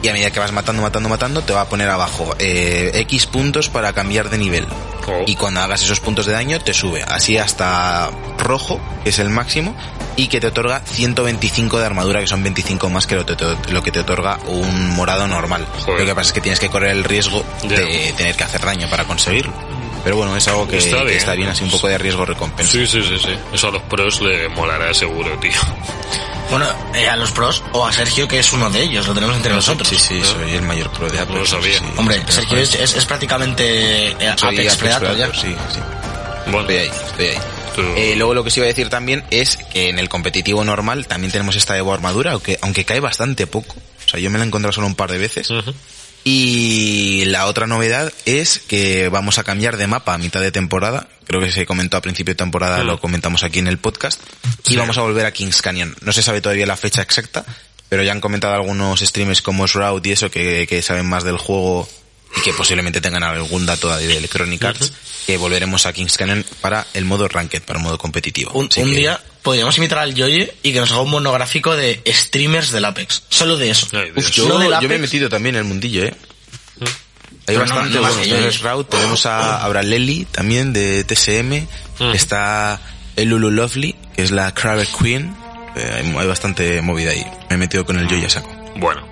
[0.03, 3.25] Y a medida que vas matando, matando, matando, te va a poner abajo eh, X
[3.25, 4.67] puntos para cambiar de nivel.
[5.07, 5.23] Oh.
[5.25, 7.01] Y cuando hagas esos puntos de daño, te sube.
[7.01, 9.75] Así hasta rojo, que es el máximo,
[10.15, 13.81] y que te otorga 125 de armadura, que son 25 más que lo, te- lo
[13.81, 15.65] que te otorga un morado normal.
[15.85, 16.01] Joder.
[16.01, 18.87] Lo que pasa es que tienes que correr el riesgo de tener que hacer daño
[18.91, 19.53] para conseguirlo.
[20.05, 21.17] Pero bueno, es algo que Está que bien.
[21.17, 22.71] está bien, así un poco de riesgo recompensa.
[22.71, 23.35] Sí, sí, sí, sí.
[23.51, 25.51] Eso a los pros le molará seguro, tío.
[26.49, 29.35] Bueno, eh, a los pros o a Sergio, que es uno de ellos, lo tenemos
[29.35, 29.89] entre nosotros.
[29.89, 31.33] Sí, sí, soy el mayor pro de Apple.
[31.33, 31.79] No lo sabía.
[31.79, 31.85] sí.
[31.97, 35.27] Hombre, Sergio es, es, es prácticamente eh, soy Apex Apex Predator ya.
[35.33, 35.79] Sí, sí.
[36.45, 37.37] Bueno, Estoy ahí, estoy ahí.
[37.97, 41.07] Eh, luego lo que os iba a decir también es que en el competitivo normal
[41.07, 43.75] también tenemos esta Evo armadura, aunque, aunque cae bastante poco.
[44.05, 45.49] O sea, yo me la he encontrado solo un par de veces.
[45.49, 45.73] Ujú.
[46.27, 51.07] Y la otra novedad es que vamos a cambiar de mapa a mitad de temporada.
[51.27, 54.19] Creo que se comentó a principio de temporada, lo comentamos aquí en el podcast.
[54.67, 55.95] Y vamos a volver a Kings Canyon.
[56.01, 57.45] No se sabe todavía la fecha exacta,
[57.89, 61.37] pero ya han comentado algunos streamers como Shroud y eso que, que saben más del
[61.37, 61.87] juego
[62.35, 64.93] y que posiblemente tengan algún dato de Electronic Arts,
[65.27, 68.51] que volveremos a Kings Canyon para el modo ranked, para el modo competitivo.
[68.53, 71.77] Un, Así un que- día podríamos invitar al Yoye y que nos haga un monográfico
[71.77, 73.23] de streamers del Apex.
[73.29, 73.87] Solo de eso.
[73.93, 76.13] Ay, Uf, yo, del yo me he Apex- metido también en el mundillo, eh.
[77.47, 78.17] Hay Pero no- bastante no buenos.
[78.17, 78.55] que yo, Tenemos.
[78.55, 81.67] Shroud, tenemos a Abraleli también de TSM,
[81.99, 82.11] Mm.
[82.15, 82.81] está
[83.15, 85.35] el Lulu Lovely, que es la Crabber Queen.
[85.75, 87.23] Eh, hay, hay bastante movida ahí.
[87.49, 88.49] Me he metido con el Joya saco.
[88.77, 89.07] Bueno,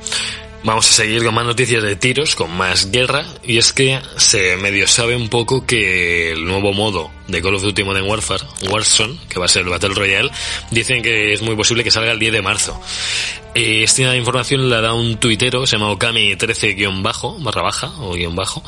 [0.64, 4.58] vamos a seguir con más noticias de tiros, con más guerra, y es que se
[4.58, 9.18] medio sabe un poco que el nuevo modo de Call of Duty Modern Warfare, Warzone,
[9.30, 10.32] que va a ser el Battle Royale,
[10.72, 12.80] dicen que es muy posible que salga el 10 de marzo.
[13.56, 18.64] Eh, esta información la da un tuitero se llama Okami13-bajo, barra baja, o guion bajo,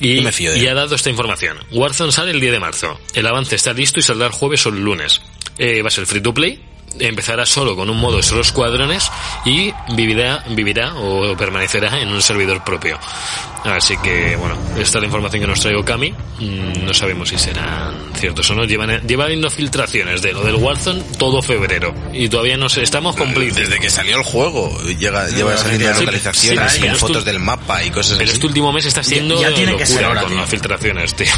[0.00, 1.58] y, No y ha dado esta información.
[1.70, 2.98] Warzone sale el 10 de marzo.
[3.14, 5.22] El avance está listo y saldrá el jueves o el lunes.
[5.58, 6.60] Eh, va a ser free to play.
[6.98, 9.10] Empezará solo con un modo de solo escuadrones
[9.44, 12.98] y vivirá, vivirá o permanecerá en un servidor propio.
[13.64, 16.10] Así que, bueno, esta es la información que nos trae Okami.
[16.38, 18.64] Mm, No sabemos si serán ciertos o no.
[18.64, 21.94] Llevan, llevan no filtraciones de lo del Warzone todo febrero.
[22.12, 23.56] Y todavía no sé, estamos completos.
[23.56, 27.00] Desde que salió el juego, llega, lleva sí, saliendo sí, localizaciones sí, y pero con
[27.00, 28.34] fotos del mapa y cosas Pero así.
[28.36, 30.38] este último mes está siendo Ya- ya tiene que locura ser ahora, con tío.
[30.40, 31.26] las filtraciones, tío.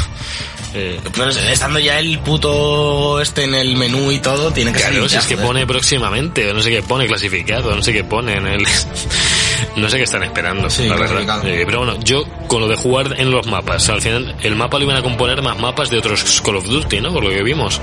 [0.73, 4.95] Eh, Pero estando ya el puto este en el menú y todo, tiene que Claro,
[4.95, 5.09] salir.
[5.09, 8.35] si ya, es que pone próximamente, no sé qué pone clasificado, no sé qué pone
[8.35, 8.67] en el...
[9.75, 11.45] No sé qué están esperando, Sí, la verdad.
[11.45, 14.77] Eh, pero bueno, yo con lo de jugar en los mapas, al final el mapa
[14.77, 17.13] lo iban a componer más mapas de otros Call of Duty, ¿no?
[17.13, 17.79] Por lo que vimos.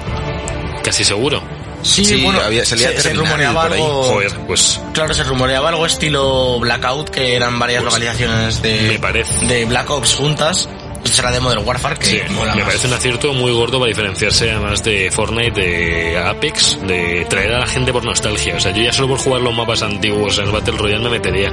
[0.82, 1.42] Casi seguro.
[1.82, 4.02] Sí, Sí, bueno, había- salía se, rumoreaba algo...
[4.04, 8.98] Joder, pues Claro, se rumoreaba algo estilo Blackout, que eran varias Pues, localizaciones de, me
[8.98, 9.44] parece.
[9.46, 10.68] de Black Ops juntas.
[11.04, 12.70] Será de Modern Warfare, que sí, mola me más.
[12.70, 17.60] parece un acierto muy gordo para diferenciarse además de Fortnite, de Apex, de traer a
[17.60, 18.56] la gente por nostalgia.
[18.56, 21.10] O sea, yo ya solo por jugar los mapas antiguos en el Battle Royale me
[21.10, 21.52] metería.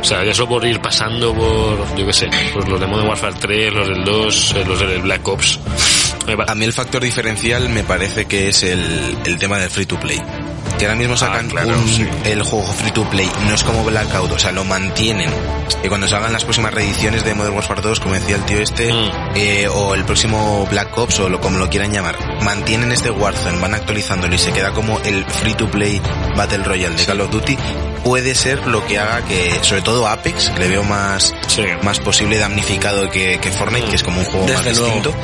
[0.00, 3.08] O sea, ya solo por ir pasando por, yo qué sé, pues los de Modern
[3.08, 5.60] Warfare 3, los del 2, eh, los del Black Ops.
[6.46, 9.98] A mí el factor diferencial me parece que es el, el tema del free to
[10.00, 10.20] play.
[10.78, 12.06] Que ahora mismo sacan claro, un- sí.
[12.24, 15.30] el juego free to play, no es como Blackout, o sea, lo mantienen.
[15.84, 18.92] Y cuando salgan las próximas reediciones de Modern Warfare 2, como decía el tío este,
[18.92, 19.10] Mm.
[19.36, 23.60] eh, o el próximo Black Ops, o lo, como lo quieran llamar, mantienen este Warzone,
[23.60, 26.00] van actualizándolo y se queda como el free to play
[26.36, 27.56] Battle Royale de Call of Duty,
[28.02, 31.62] puede ser lo que haga que, sobre todo Apex, que le veo más, Sí.
[31.82, 34.94] más posible damnificado que, que Fortnite, que es como un juego más Desde luego.
[34.96, 35.14] distinto,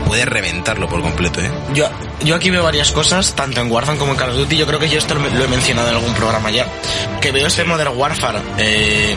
[0.00, 1.50] puede reventarlo por completo, ¿eh?
[1.74, 1.88] Yo,
[2.24, 4.56] yo aquí veo varias cosas, tanto en Warzone como en Call of Duty.
[4.56, 6.66] Yo creo que yo esto lo, he mencionado en algún programa ya.
[7.20, 9.16] Que veo este Modern Warfare eh,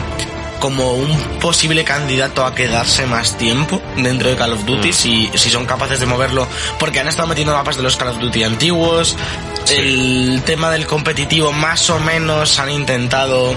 [0.60, 4.92] como un posible candidato a quedarse más tiempo dentro de Call of Duty, Mm.
[4.92, 6.46] si, si son capaces de moverlo.
[6.78, 9.16] Porque han estado metiendo mapas de los Call of Duty antiguos.
[9.70, 13.56] El tema del competitivo, más o menos han intentado.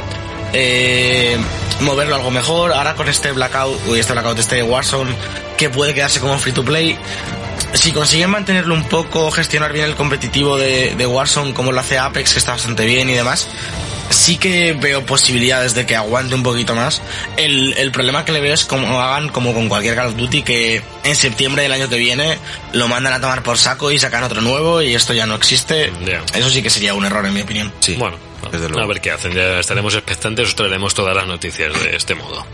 [0.53, 1.37] Eh,
[1.81, 5.13] moverlo algo mejor ahora con este blackout uy, este blackout este Warzone
[5.57, 6.97] que puede quedarse como free to play
[7.73, 11.97] si consiguen mantenerlo un poco, gestionar bien el competitivo de, de Warzone como lo hace
[11.97, 13.47] Apex, que está bastante bien y demás,
[14.09, 17.01] sí que veo posibilidades de que aguante un poquito más.
[17.35, 20.43] El, el problema que le veo es como hagan como con cualquier Call of Duty
[20.43, 22.37] que en septiembre del año que viene
[22.73, 25.91] lo mandan a tomar por saco y sacan otro nuevo y esto ya no existe.
[26.33, 27.71] Eso sí que sería un error en mi opinión.
[27.79, 27.95] Sí.
[27.95, 28.17] Bueno,
[28.51, 28.83] desde luego.
[28.83, 29.33] a ver qué hacen.
[29.33, 32.45] Ya estaremos expectantes, os traeremos todas las noticias de este modo.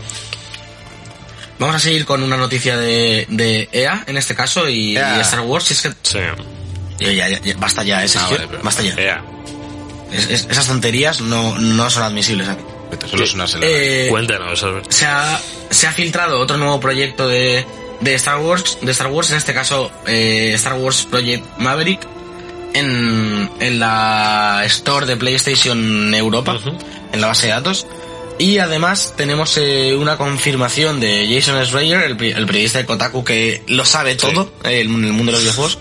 [1.58, 5.18] Vamos a seguir con una noticia de, de EA en este caso y, EA.
[5.18, 5.70] y Star Wars.
[5.70, 6.18] y es que Sí.
[6.98, 8.94] Yo ya, ya- ya- basta ya, ese Ah, vale, pero- basta ya.
[8.94, 9.22] Ea,
[10.12, 12.62] Es- es- esas tonterías no, no son admisibles aquí.
[13.10, 13.46] Solo es una.
[13.62, 14.90] Eh, cuéntanos, Albert.
[14.92, 17.66] se ha, se ha filtrado otro nuevo proyecto de,
[18.00, 22.06] de Star Wars, de Star Wars, en este caso eh, Star Wars Project Maverick,
[22.74, 26.58] en, en la store de PlayStation Europa,
[27.12, 27.86] en la base de datos.
[28.36, 33.62] Y además tenemos eh, una confirmación de Jason Schreier, el, el periodista de Kotaku que
[33.68, 35.78] lo sabe todo eh, en el mundo de los videojuegos.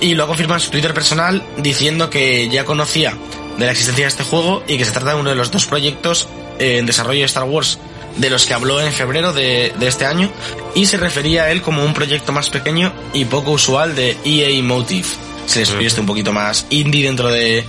[0.00, 3.16] Y lo ha confirmado en su Twitter personal diciendo que ya conocía
[3.56, 5.66] de la existencia de este juego y que se trata de uno de los dos
[5.66, 7.78] proyectos eh, en desarrollo de Star Wars
[8.16, 10.30] de los que habló en febrero de, de este año
[10.74, 14.62] y se refería a él como un proyecto más pequeño y poco usual de EA
[14.62, 15.08] Motive.
[15.48, 17.64] Se les viste un poquito más indie dentro de,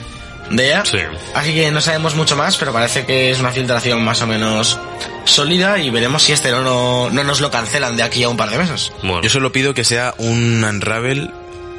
[0.52, 0.86] de EA.
[0.86, 0.98] Sí.
[1.34, 4.78] Así que no sabemos mucho más, pero parece que es una filtración más o menos
[5.26, 8.38] sólida y veremos si este no, no, no nos lo cancelan de aquí a un
[8.38, 8.92] par de meses.
[9.02, 11.32] Bueno, Yo solo pido que sea un Unravel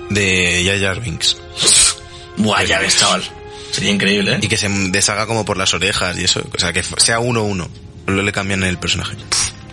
[0.09, 1.37] de Jar Binks.
[2.37, 3.23] Buah, ya ves, chaval.
[3.71, 4.39] Sería increíble, ¿eh?
[4.43, 6.43] Y que se deshaga como por las orejas y eso.
[6.55, 7.69] O sea, que sea uno uno.
[8.07, 9.17] Solo le cambian el personaje.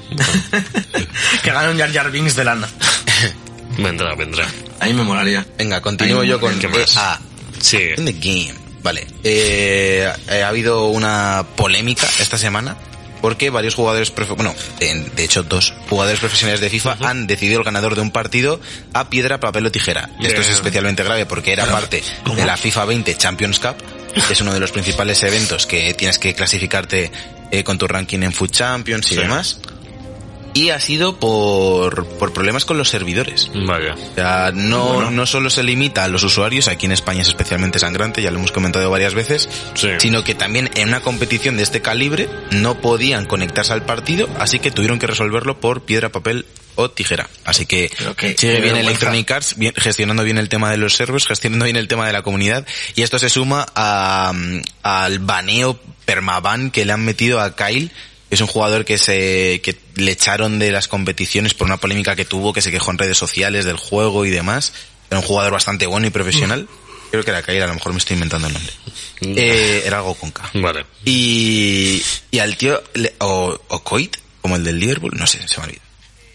[1.43, 2.67] que gane un Jar Jar Binks de lana.
[3.77, 4.45] Vendrá, vendrá.
[4.79, 5.45] A mí me molaría.
[5.57, 6.95] Venga, continúo yo con ¿qué más?
[6.95, 7.19] EA.
[7.59, 7.77] Sí.
[7.97, 8.53] In the game.
[8.83, 9.07] Vale.
[9.23, 12.77] Eh, eh, ha habido una polémica esta semana
[13.21, 17.65] porque varios jugadores, bueno, en- de hecho dos jugadores profesionales de FIFA han decidido el
[17.65, 18.61] ganador de un partido
[18.93, 20.09] a piedra, papel o tijera.
[20.21, 22.03] Esto es especialmente grave porque era parte
[22.35, 23.75] de la FIFA 20 Champions Cup,
[24.27, 27.11] que es uno de los principales eventos que tienes que clasificarte
[27.49, 29.21] eh, con tu ranking en Food Champions y Sí.
[29.21, 29.59] demás.
[30.57, 33.51] Y ha sido por, por problemas con los servidores.
[33.53, 33.93] Vaya.
[33.93, 35.11] O sea, no, Bueno.
[35.11, 38.37] no solo se limita a los usuarios, aquí en España es especialmente sangrante, ya lo
[38.39, 39.89] hemos comentado varias veces, Sí.
[39.99, 44.59] sino que también en una competición de este calibre no podían conectarse al partido, así
[44.59, 47.29] que tuvieron que resolverlo por piedra, papel o tijera.
[47.45, 47.91] Así que
[48.37, 48.75] sigue bien.
[48.77, 52.13] Electronic Arts, bien- gestionando bien el tema de los servers, gestionando bien el tema de
[52.13, 52.65] la comunidad,
[52.95, 57.91] y esto se suma a, mm, al baneo permaban que le han metido a Kyle,
[58.29, 62.25] es un jugador que se que le echaron de las competiciones por una polémica que
[62.25, 64.73] tuvo, que se quejó en redes sociales del juego y demás.
[65.09, 66.67] Era un jugador bastante bueno y profesional.
[67.11, 68.73] Creo que era Kyle, a lo mejor me estoy inventando el nombre.
[69.21, 70.49] Eh, era algo con K.
[70.55, 70.85] Vale.
[71.05, 75.57] Y, y al tío, le- o, o Coit, como el del Liverpool, no sé, se
[75.59, 75.81] me olvidó.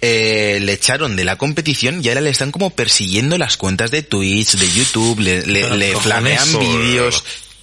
[0.00, 4.02] Eh, le echaron de la competición y ahora le están como persiguiendo las cuentas de
[4.02, 7.22] Twitch, de YouTube, le, le, le flamean vídeos.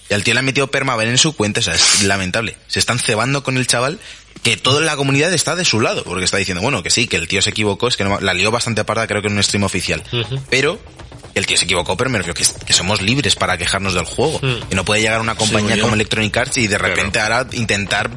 [0.10, 2.58] Y al tío le han metido permaban en su cuenta, o sea, es lamentable.
[2.68, 4.00] Se están cebando con el chaval
[4.44, 7.18] que toda la comunidad está de su lado, porque está diciendo, bueno, que sí, que
[7.18, 9.44] el tío se equivocó, es que no- la lió bastante aparta, creo que en un
[9.44, 10.02] stream oficial.
[10.50, 10.80] Pero
[11.36, 14.40] el tío se equivocó, pero me refiero que, que somos libres para quejarnos del juego.
[14.42, 14.56] Mm.
[14.72, 18.10] Y no puede llegar una compañía como Electronic Arts y de repente ahora intentar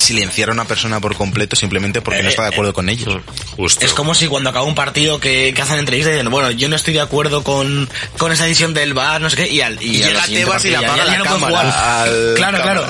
[0.00, 3.18] silenciar a una persona por completo simplemente porque no Eh, está de acuerdo con ellos.
[3.56, 3.84] Justo.
[3.84, 6.76] Es como si cuando acaba un partido que, que hacen entrevistas dicen, bueno, yo no
[6.76, 9.96] estoy de acuerdo con, con esa decisión del VAR, no sé qué, y, al, y,
[9.96, 11.78] Y llega Tebas y ya- apaga ya la no puede cámara jugar.
[12.08, 12.86] al Claro, claro.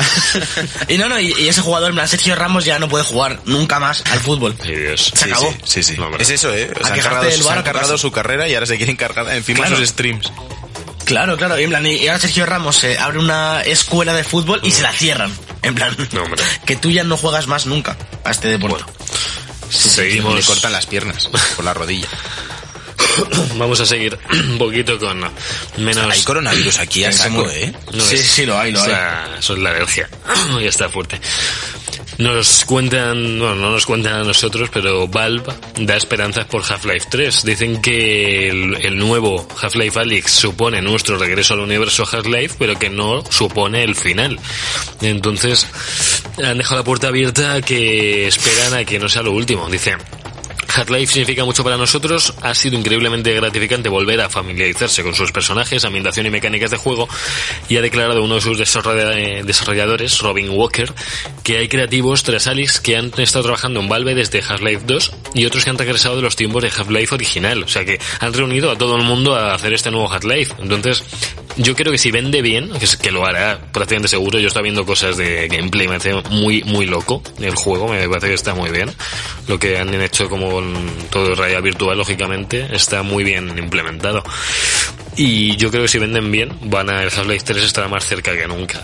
[0.88, 3.40] y no, no, y, y ese jugador, en plan, Sergio Ramos ya no puede jugar
[3.44, 4.56] nunca más al fútbol.
[4.64, 5.12] Dios.
[5.14, 5.52] Se acabó.
[5.64, 5.96] Sí, sí.
[5.98, 6.70] No, es eso, ¿eh?
[6.74, 8.96] A Se han quejarte cargado, del se han cargado su carrera y ahora se quieren
[8.96, 9.76] cargar encima Claro.
[9.76, 10.30] sus streams.
[11.10, 11.58] Claro, claro.
[11.58, 14.82] Y, en plan, y ahora Sergio Ramos se abre una escuela de fútbol y se
[14.82, 15.36] la cierran.
[15.62, 16.22] En plan, No,
[16.64, 18.84] que tú ya no juegas más nunca a este deporte.
[19.70, 20.36] Seguimos.
[20.36, 22.06] Le cortan las piernas por la rodilla.
[23.56, 25.20] Vamos a seguir un poquito con
[25.78, 26.12] menos.
[26.12, 27.48] Hay coronavirus aquí a Se saco.
[27.50, 27.72] ¿eh?
[27.92, 28.90] No sí, es- sí, lo hay, lo o hay.
[28.90, 30.08] sea, Eso es la alergia.
[30.60, 31.20] ya está fuerte.
[32.20, 37.44] Nos cuentan, bueno, no nos cuentan a nosotros, pero Valve da esperanzas por Half-Life 3.
[37.46, 42.90] Dicen que el, el nuevo Half-Life Alyx supone nuestro regreso al universo Half-Life, pero que
[42.90, 44.38] no supone el final.
[45.00, 45.66] Entonces,
[46.44, 49.70] han dejado la puerta abierta que esperan a que no sea lo último.
[49.70, 49.96] Dice,
[50.74, 55.84] Half-Life significa mucho para nosotros, ha sido increíblemente gratificante volver a familiarizarse con sus personajes,
[55.84, 57.08] ambientación y mecánicas de juego,
[57.68, 60.92] y ha declarado uno de sus eh, desarrolladores, Robin Walker,
[61.42, 65.44] que hay creativos tras Alex que han estado trabajando en Valve desde Half-Life 2 y
[65.46, 68.70] otros que han regresado de los tiempos de Half-Life original, o sea que han reunido
[68.70, 70.54] a todo el mundo a hacer este nuevo Half-Life.
[70.60, 71.02] Entonces,
[71.56, 74.62] yo creo que si vende bien, que, es- que lo hará prácticamente seguro, yo estaba
[74.62, 78.54] viendo cosas de gameplay, me parece muy, muy loco el juego, me parece que está
[78.54, 78.90] muy bien.
[79.48, 84.22] Lo que han hecho como en todo realidad virtual, lógicamente, está muy bien implementado.
[85.16, 88.32] Y yo creo que si venden bien, van a, el Half-Life 3 estará más cerca
[88.36, 88.80] que nunca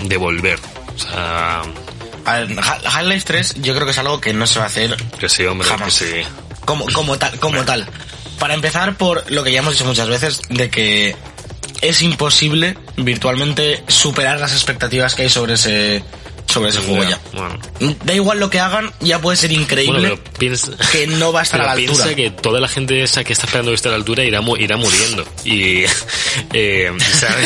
[0.00, 0.58] de, de volver.
[0.94, 1.62] O sea,
[2.24, 5.44] Half-Life 3 yo creo que es algo que no se va a hacer que sí,
[5.44, 5.98] hombre, Jamás.
[5.98, 6.28] que sí.
[6.64, 7.86] como, como tal, como tal.
[8.38, 11.16] Para empezar por lo que ya hemos dicho muchas veces, de que
[11.80, 16.02] es imposible virtualmente superar las expectativas que hay sobre ese
[16.48, 17.20] sobre ese juego ya.
[17.34, 17.58] Bueno.
[18.04, 20.00] Da igual lo que hagan, ya puede ser increíble.
[20.00, 22.16] Bueno, pero piensa, que no va a estar pero a la piensa altura.
[22.16, 24.76] que toda la gente esa que está esperando que esté a la altura irá, irá
[24.76, 25.24] muriendo.
[25.44, 25.84] Y,
[26.54, 26.90] eh,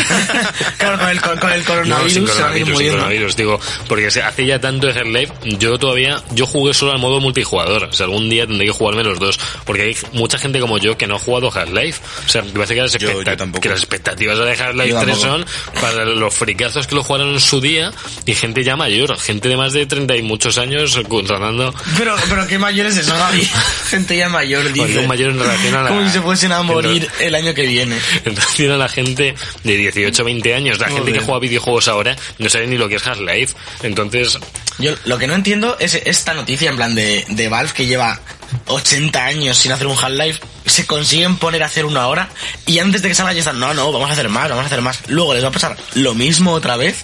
[0.79, 2.99] claro, con el, con, con el No, coronavirus, sin ir coronavirus, sin muriendo.
[2.99, 7.21] coronavirus, digo, porque hace ya tanto de Half-Life, yo todavía, yo jugué solo al modo
[7.21, 10.79] multijugador, o sea, algún día tendré que jugarme los dos, porque hay mucha gente como
[10.79, 13.69] yo que no ha jugado Half-Life, o sea, me parece que las, Yo- yo que
[13.69, 15.47] las expectativas de Half-Life Yo 3 son
[15.81, 17.93] para los fricazos que lo jugaron en su día
[18.27, 22.47] y gente ya mayor, gente de más de 30 y muchos años tratando Pero, pero
[22.47, 23.49] qué mayor es eso, Gaby.
[23.91, 24.99] Gente ya mayor, dice.
[24.99, 25.89] un mayor en relación a la...
[25.89, 27.99] Como si se fuesen a en morir re- el año que viene.
[28.25, 32.17] En relación a la gente de 18 20 años, la gente que juega videojuegos ahora
[32.39, 33.55] no sabe ni lo que es Half-Life.
[33.83, 34.39] Entonces,
[34.79, 38.21] Yo lo que no entiendo es esta noticia en plan de, de Valve que lleva
[38.67, 42.29] 80 años sin hacer un Half-Life, se consiguen poner a hacer una hora
[42.67, 44.67] y antes de que salga ya están, no, no, vamos a hacer más, vamos a
[44.67, 45.01] hacer más.
[45.09, 46.97] Luego les va a pasar lo mismo otra vez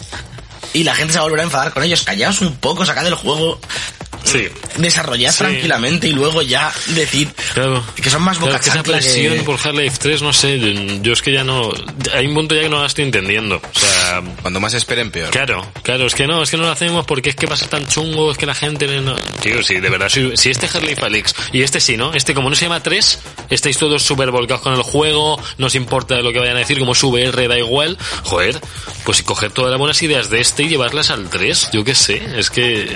[0.72, 2.02] y la gente se va a volver a enfadar con ellos.
[2.02, 3.60] Callaos un poco, sacad el juego,
[4.24, 4.48] sí.
[4.76, 5.38] desarrollad Sí.
[5.38, 7.84] tranquilamente y luego ya decir Claro.
[7.96, 10.68] que son más Claro, boca que esa que- presión por Half-Life 3, no sé, yo,
[11.02, 11.70] yo es que ya no...
[12.14, 13.56] Hay un punto ya que no la estoy entendiendo.
[13.56, 14.22] O sea...
[14.42, 15.30] Cuando más esperen, peor.
[15.30, 17.56] Claro, claro, es que no, es que no lo hacemos porque es que va a
[17.56, 19.16] ser tan chungo, es que la gente no...
[19.42, 22.14] Tío, sí, de verdad, si, si este Half-Life Alyx y este sí, ¿no?
[22.14, 23.18] Este como no se llama 3,
[23.50, 26.78] estáis todos súper volcados con el juego, no os importa lo que vayan a decir,
[26.78, 28.60] como es VR, da igual, joder,
[29.04, 32.22] pues coger todas las buenas ideas de este y llevarlas al 3, yo qué sé,
[32.36, 32.88] es que...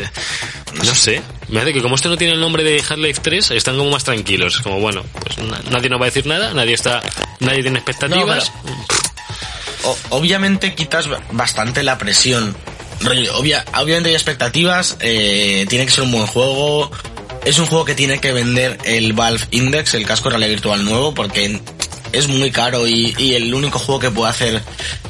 [0.85, 1.12] No sé,
[1.49, 4.05] me hace que como este no tiene el nombre de Half-Life 3, están como más
[4.05, 7.03] tranquilos, como bueno, pues na- nadie nos va a decir nada, nadie está...
[7.41, 8.53] Nadie tiene expectativas.
[10.11, 12.55] Obviamente quitas bastante la presión.
[13.35, 16.91] Obvia- obviamente hay expectativas, eh, tiene que ser un buen juego.
[17.45, 20.85] Es un juego que tiene que vender el Valve Index, el casco de realidad virtual
[20.85, 21.61] nuevo, porque
[22.13, 24.63] es muy caro y, el único juego que puede hacer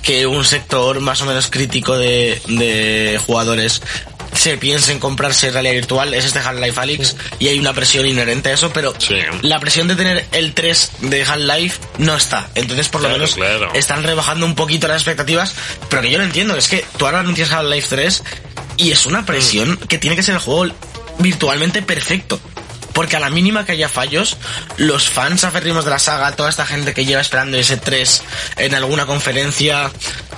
[0.02, 3.82] que un sector más o menos crítico de jugadores
[4.34, 8.48] se piense en comprarse realidad virtual es este Half-Life Alyx y hay una presión inherente
[8.50, 9.16] a eso, pero Sí.
[9.42, 12.48] la presión de tener el 3 de Half-Life no está.
[12.54, 13.70] Entonces, por lo menos, claro.
[13.74, 15.54] están rebajando un poquito las expectativas,
[15.88, 18.22] pero que yo lo entiendo, es que tú ahora anuncias Half-Life 3
[18.78, 20.74] y es una presión que tiene que ser el juego
[21.18, 22.40] virtualmente perfecto.
[22.92, 24.36] Porque a la mínima que haya fallos,
[24.76, 28.22] los fans aférrimos de la saga, toda esta gente que lleva esperando ese 3
[28.56, 29.90] en alguna conferencia,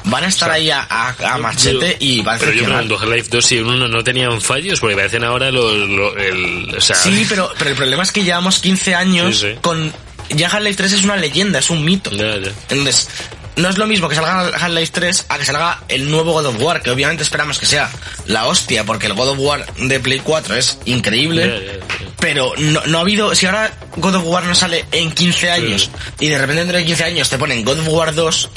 [0.05, 3.29] van a estar ahí a, a- a machete y van a Pero yo pregunto, Half-Life
[3.31, 5.73] 2 y el 1 no tenían fallos, porque parecen ahora los...
[5.89, 9.49] los- el, o sea, Sí, pero, pero el problema es que llevamos 15 años Sí,
[9.53, 9.59] sí.
[9.61, 9.93] con...
[10.31, 12.11] Ya Half-Life 3 es una leyenda, es un mito.
[12.11, 13.09] Entonces,
[13.57, 16.61] no es lo mismo que salga Half-Life 3 a que salga el nuevo God of
[16.61, 17.91] War, que obviamente esperamos que sea
[18.27, 21.81] la hostia, porque el God of War de Play 4 es increíble.
[22.19, 25.91] Pero no, no ha habido, si ahora God of War no sale en 15 años
[26.21, 28.49] y de repente dentro de 15 años te ponen God of War 2,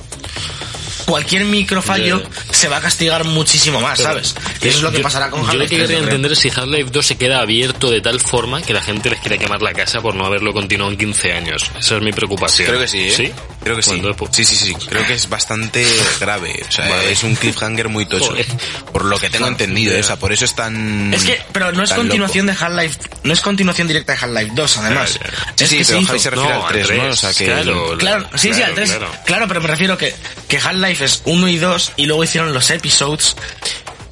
[1.05, 2.53] cualquier microfallo Ya.
[2.53, 4.35] se va a castigar muchísimo más, ¿sabes?
[4.61, 5.81] Y eso es lo que Yo- pasará con Yo lo Half-Life que 3.
[5.87, 6.15] quería yo creo.
[6.15, 9.19] entender es si Half-Life 2 se queda abierto de tal forma que la gente les
[9.19, 11.71] quiera quemar la casa por no haberlo continuado en 15 años.
[11.79, 12.67] Esa es mi preocupación.
[12.67, 13.11] Creo que sí, ¿eh?
[13.15, 13.31] ¿Sí?
[13.67, 14.01] Creo que sí.
[14.31, 14.75] Sí, sí, sí.
[14.87, 15.85] Creo que es bastante
[16.19, 16.63] grave.
[16.67, 17.11] O sea, Vale.
[17.11, 18.27] es un cliffhanger muy tocho.
[18.27, 18.45] Joder.
[18.93, 19.99] Por lo que tengo entendido.
[19.99, 21.13] O sea, por eso es tan...
[21.13, 24.77] Es que, pero no es continuación de Half-Life, no es continuación directa de Half-Life 2,
[24.77, 25.13] además.
[25.19, 25.31] Ya, ya.
[25.55, 27.03] Sí, Es sí, que se pero Javi se refiere No, al 3, al ¿no?
[27.03, 27.45] tres, O sea, que...
[27.45, 27.97] claro.
[27.97, 28.89] Claro, sí, sí, al 3.
[28.89, 29.11] claro.
[29.25, 29.47] Claro.
[29.47, 30.15] pero me refiero que,
[30.47, 33.35] que Half-Life es 1 y 2 y luego hicieron los episodes.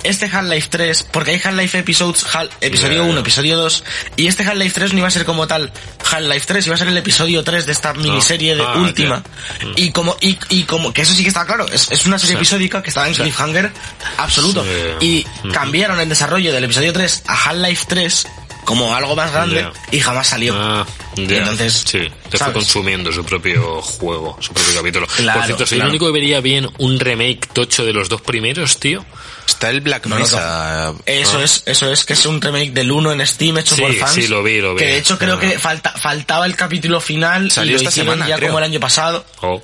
[0.05, 3.19] Este Half-Life 3, porque hay Half-Life episodes, Hal- episodio Ya, 1, ya.
[3.19, 3.83] episodio 2,
[4.17, 5.71] y este Half-Life 3 no iba a ser como tal
[6.11, 9.17] Half-Life 3, iba a ser el episodio 3 de esta miniserie de Ah, última.
[9.19, 9.71] Mm.
[9.75, 12.35] Y como, y, y como, que eso sí que está claro, es, es una serie
[12.35, 12.37] Sí.
[12.37, 13.71] episódica que estaba en cliffhanger
[14.17, 14.63] absoluto.
[14.99, 15.25] Sí.
[15.41, 18.27] Y cambiaron el desarrollo del episodio 3 a Half-Life 3
[18.65, 20.53] como algo más grande y jamás salió.
[20.57, 21.37] Ah, ya.
[21.37, 21.99] Entonces, sí,
[22.29, 25.07] te fue consumiendo su propio juego, su propio capítulo.
[25.07, 25.87] Claro, Por cierto, soy claro.
[25.89, 29.05] el único que vería bien un remake tocho de los dos primeros, tío.
[29.47, 30.93] Está el Black No, no, Mesa...
[31.05, 33.93] Eso es, eso es, que es un remake del 1 en Steam hecho Sí, por
[33.93, 34.11] fans.
[34.13, 34.79] sí, lo vi, lo vi.
[34.79, 35.39] Que de hecho creo Ah.
[35.39, 38.49] que falta, faltaba el capítulo final Salió y lo esta semana, ya creo.
[38.49, 39.23] como el año pasado.
[39.41, 39.61] Oh.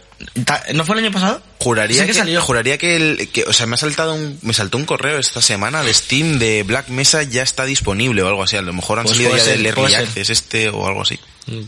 [0.74, 1.42] ¿No fue el año pasado?
[1.60, 2.42] Juraría Sí que, salió.
[2.42, 5.42] juraría que el, que, o sea, me ha saltado un, me saltó un correo esta
[5.42, 8.56] semana de Steam de Black Mesa ya está disponible o algo así.
[8.58, 10.08] A lo mejor han Pues salido ya del Early puede ser.
[10.08, 11.20] Access este o algo así.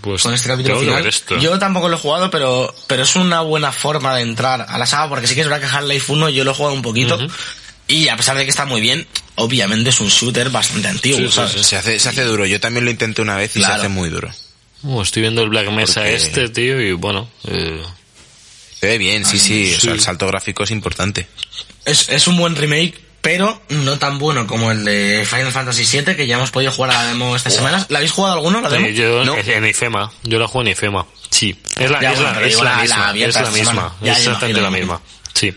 [0.01, 1.41] Pues Con este capítulo que final.
[1.41, 4.85] Yo tampoco lo he jugado, pero, pero es una buena forma de entrar a la
[4.85, 7.17] saga, porque sí que es verdad que Half-Life 1 yo lo he jugado un poquito.
[7.87, 11.27] Y a pesar de que está muy bien, obviamente es un shooter bastante antiguo, Sí,
[11.27, 11.51] sí, ¿sabes?
[11.53, 11.63] sí.
[11.63, 12.45] Se hace, se hace duro.
[12.45, 13.73] Yo también lo intenté una vez y Claro.
[13.75, 14.31] se hace muy duro.
[14.85, 17.29] Oh, estoy viendo el Black Mesa Porque- este, tío, y bueno...
[17.47, 17.81] eh,
[18.83, 19.71] Se ve bien, sí, sí.
[19.71, 19.81] O sí.
[19.81, 21.25] sea, el salto gráfico es importante.
[21.85, 26.17] Es, es un buen remake, pero no tan bueno como el de Final Fantasy VII,
[26.17, 27.85] que ya hemos podido jugar a la demo estas semanas.
[27.87, 28.85] ¿La habéis jugado alguno, la demo?
[28.87, 29.37] eh, yo No.
[29.37, 31.05] en IFEMA, yo la juego en IFEMA.
[31.29, 33.13] Sí, es la, es la, es misma, es la
[33.51, 35.01] misma, es exactamente la misma.
[35.33, 35.53] Sí.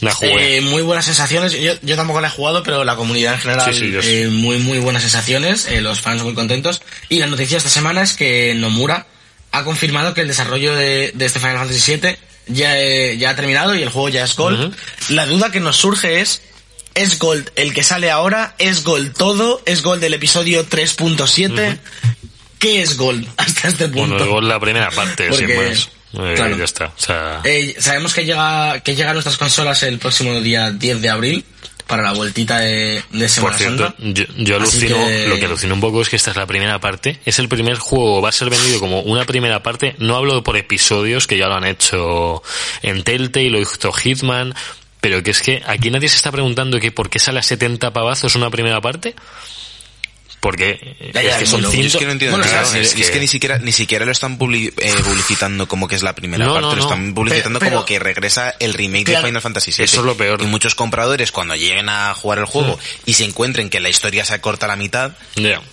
[0.00, 0.58] La jugué.
[0.58, 1.52] Eh, muy buenas sensaciones.
[1.60, 4.08] Yo, yo tampoco la he jugado, pero la comunidad en general, Sí, sí, sí.
[4.22, 5.66] eh, muy, muy buenas sensaciones.
[5.66, 6.80] eh, los fans muy contentos.
[7.08, 9.06] Y la noticia esta semana es que Nomura
[9.52, 12.16] ha confirmado que el desarrollo de, de este Final Fantasy VII
[12.46, 14.74] ya, eh, ya ha terminado y el juego ya es Gold.
[15.08, 16.42] La duda que nos surge es,
[16.94, 18.54] ¿es Gold el que sale ahora?
[18.58, 19.62] ¿Es Gold todo?
[19.66, 21.78] ¿Es Gold el episodio 3.7?
[22.58, 24.00] ¿Qué es Gold hasta este punto?
[24.14, 25.88] Bueno, luego la primera parte, sin Porque- más.
[26.18, 26.56] Eh, claro.
[26.56, 26.86] Ya está.
[26.86, 31.02] O sea, Eh, sabemos que llega que llega a nuestras consolas el próximo día 10
[31.02, 31.44] de abril
[31.86, 33.96] para la vueltita de, de por Semana cierto, Santa.
[33.98, 36.78] yo, yo alucino, que- lo que alucino un poco es que esta es la primera
[36.80, 37.20] parte.
[37.24, 39.94] Es el primer juego, va a ser vendido como una primera parte.
[39.98, 42.42] No hablo por episodios, que ya lo han hecho
[42.82, 44.54] en Telltale, lo hizo Hitman.
[45.00, 47.92] Pero que es que aquí nadie se está preguntando que por qué sale a 70
[47.92, 49.14] pavazos una primera parte.
[50.46, 52.62] Porque Ya, ya, es que son es que no entiendo Bueno, nada.
[52.78, 53.10] es, es que...
[53.14, 56.44] que- ni siquiera ni siquiera lo están publi- eh, publicitando como que es la primera
[56.44, 59.22] No, parte, no, lo están publicitando Pero- como que regresa el remake Claro.
[59.22, 59.84] de Final Fantasy VII.
[59.84, 60.40] Eso es lo peor.
[60.42, 64.24] Y muchos compradores cuando lleguen a jugar el juego y se encuentren que la historia
[64.24, 65.12] se acorta a la mitad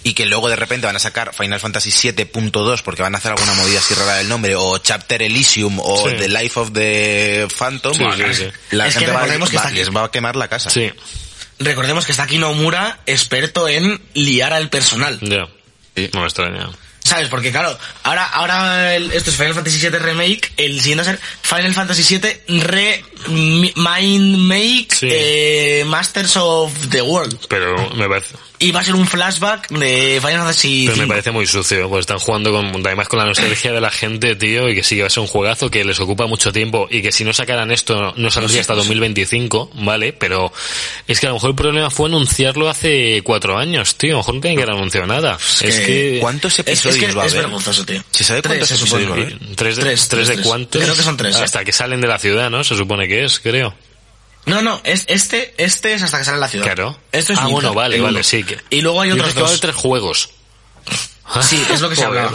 [0.03, 3.31] y que luego de repente van a sacar Final Fantasy 7.2 porque van a hacer
[3.31, 6.15] alguna movida así rara del nombre o Chapter Elysium o Sí.
[6.17, 8.47] The Life of the Phantom, Sí, sí, sí.
[8.71, 9.77] la Es que gente va, que va- está aquí.
[9.77, 10.69] les va a quemar la casa.
[10.69, 10.91] Sí,
[11.59, 15.19] Recordemos que está aquí Nomura, experto en liar al personal.
[15.21, 15.47] ya.
[15.95, 16.09] Sí.
[16.13, 16.69] No me extraña.
[17.03, 17.27] ¿Sabes?
[17.27, 21.13] Porque claro, ahora, ahora el- esto es Final Fantasy VII Remake, el siguiente va a
[21.15, 25.07] ser Final Fantasy VII Re Mi- Mind Make Sí.
[25.11, 27.37] eh, Masters of the World.
[27.49, 31.31] Pero me parece, Y va a ser un flashback de Final Fantasy pero me parece
[31.31, 34.75] muy sucio, pues están jugando con, además con la nostalgia de la gente, tío, y
[34.75, 37.11] que sí que va a ser un juegazo que les ocupa mucho tiempo y que
[37.11, 40.13] si no sacaran esto no saldría hasta 2025, ¿vale?
[40.13, 40.53] Pero
[41.07, 44.17] es que a lo mejor el problema fue anunciarlo hace cuatro años, tío, a lo
[44.19, 45.37] mejor no tienen que haber anunciado nada.
[45.61, 46.19] Es, que-.
[46.21, 47.45] ¿Cuántos Es, es episodios que va a es haber?
[47.45, 48.01] vergonzoso, tío.
[48.11, 49.39] ¿Se sabe cuántos episodios va a haber?
[49.57, 50.81] ¿Tres de, Tres, de cuántos?
[50.81, 51.35] Creo que son tres.
[51.35, 51.43] ¿eh?
[51.43, 52.63] Hasta que salen de la ciudad, ¿no?
[52.63, 53.75] Se supone que es, creo.
[54.45, 56.65] No, no, es, este, este es hasta que sale la ciudad.
[56.65, 56.97] Claro.
[57.11, 58.23] Esto es ah, bueno, vale, vale, uno.
[58.23, 58.43] sí.
[58.43, 58.59] Que...
[58.69, 59.59] Y luego hay otros dos.
[59.59, 60.29] tres juegos.
[61.41, 62.33] Sí, es lo que se hablaba.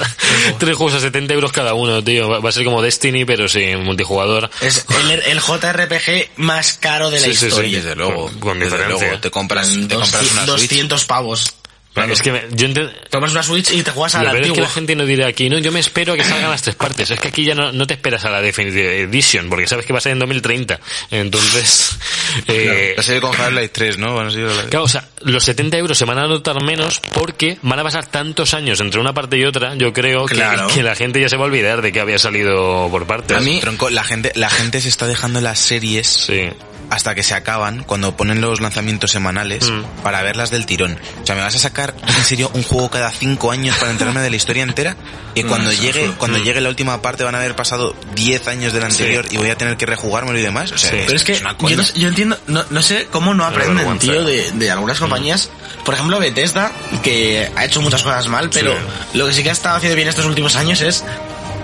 [0.58, 2.40] Tres juegos a 70 euros cada uno, tío.
[2.42, 4.50] Va a ser como Destiny, pero sin multijugador.
[4.60, 7.78] Es el, el JRPG más caro de la Sí, sí, sí, historia.
[7.78, 9.06] Desde luego, Con- con desde diferencia.
[9.06, 9.20] luego.
[9.20, 10.70] Te compras, te compras una Switch.
[10.70, 11.54] 200 pavos.
[11.98, 12.12] Claro.
[12.12, 12.90] Es que me- yo entiendo...
[13.10, 14.68] Tomas una Switch y te juegas a la peor es que antigua.
[14.68, 17.10] la gente no dirá aquí, no, yo me espero a que salgan las tres partes.
[17.10, 19.92] Es que aquí ya no, no te esperas a la Definitive Edition, porque sabes que
[19.92, 20.80] va a ser en 2030.
[21.10, 21.96] Entonces,
[22.48, 24.18] eh, La serie con Half-Life 3, ¿no?
[24.20, 27.58] A ser la- Claro, o sea, los 70 euros se van a notar menos porque
[27.62, 30.68] van a pasar tantos años entre una parte y otra, yo creo que, Claro.
[30.68, 33.36] que la gente ya se va a olvidar de que había salido por partes.
[33.36, 36.48] A mí, tronco, la gente, la gente se está dejando las series Sí.
[36.90, 40.02] Hasta que se acaban cuando ponen los lanzamientos semanales Mm.
[40.02, 40.98] para verlas del tirón.
[41.22, 44.20] O sea, me vas a sacar en serio un juego cada cinco años para enterarme
[44.22, 44.96] de la historia entera
[45.34, 48.72] y cuando eso llegue, cuando llegue la última parte van a haber pasado 10 años
[48.72, 50.72] del anterior y voy a tener que rejugármelo y demás.
[50.72, 50.96] O sea, Sí.
[50.96, 53.98] es, Pero es que es yo, no, yo entiendo, no, no sé cómo no aprenden,
[53.98, 55.50] tío, de, de algunas compañías.
[55.84, 56.72] Por ejemplo, Bethesda,
[57.02, 58.74] que ha hecho muchas cosas mal, pero
[59.14, 61.04] lo que sí que ha estado haciendo bien estos últimos años es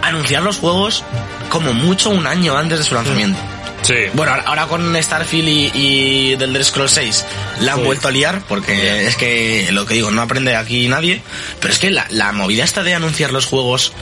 [0.02, 1.02] anunciar los juegos
[1.48, 3.38] como mucho un año antes de su lanzamiento.
[3.84, 3.94] Sí.
[4.14, 7.24] Bueno, ahora, con Starfield y, y del Elder Scrolls 6
[7.60, 7.84] la han Sí.
[7.84, 11.22] vuelto a liar porque es que lo que digo, no aprende aquí nadie,
[11.60, 13.92] pero es que la, la movida esta de anunciar los juegos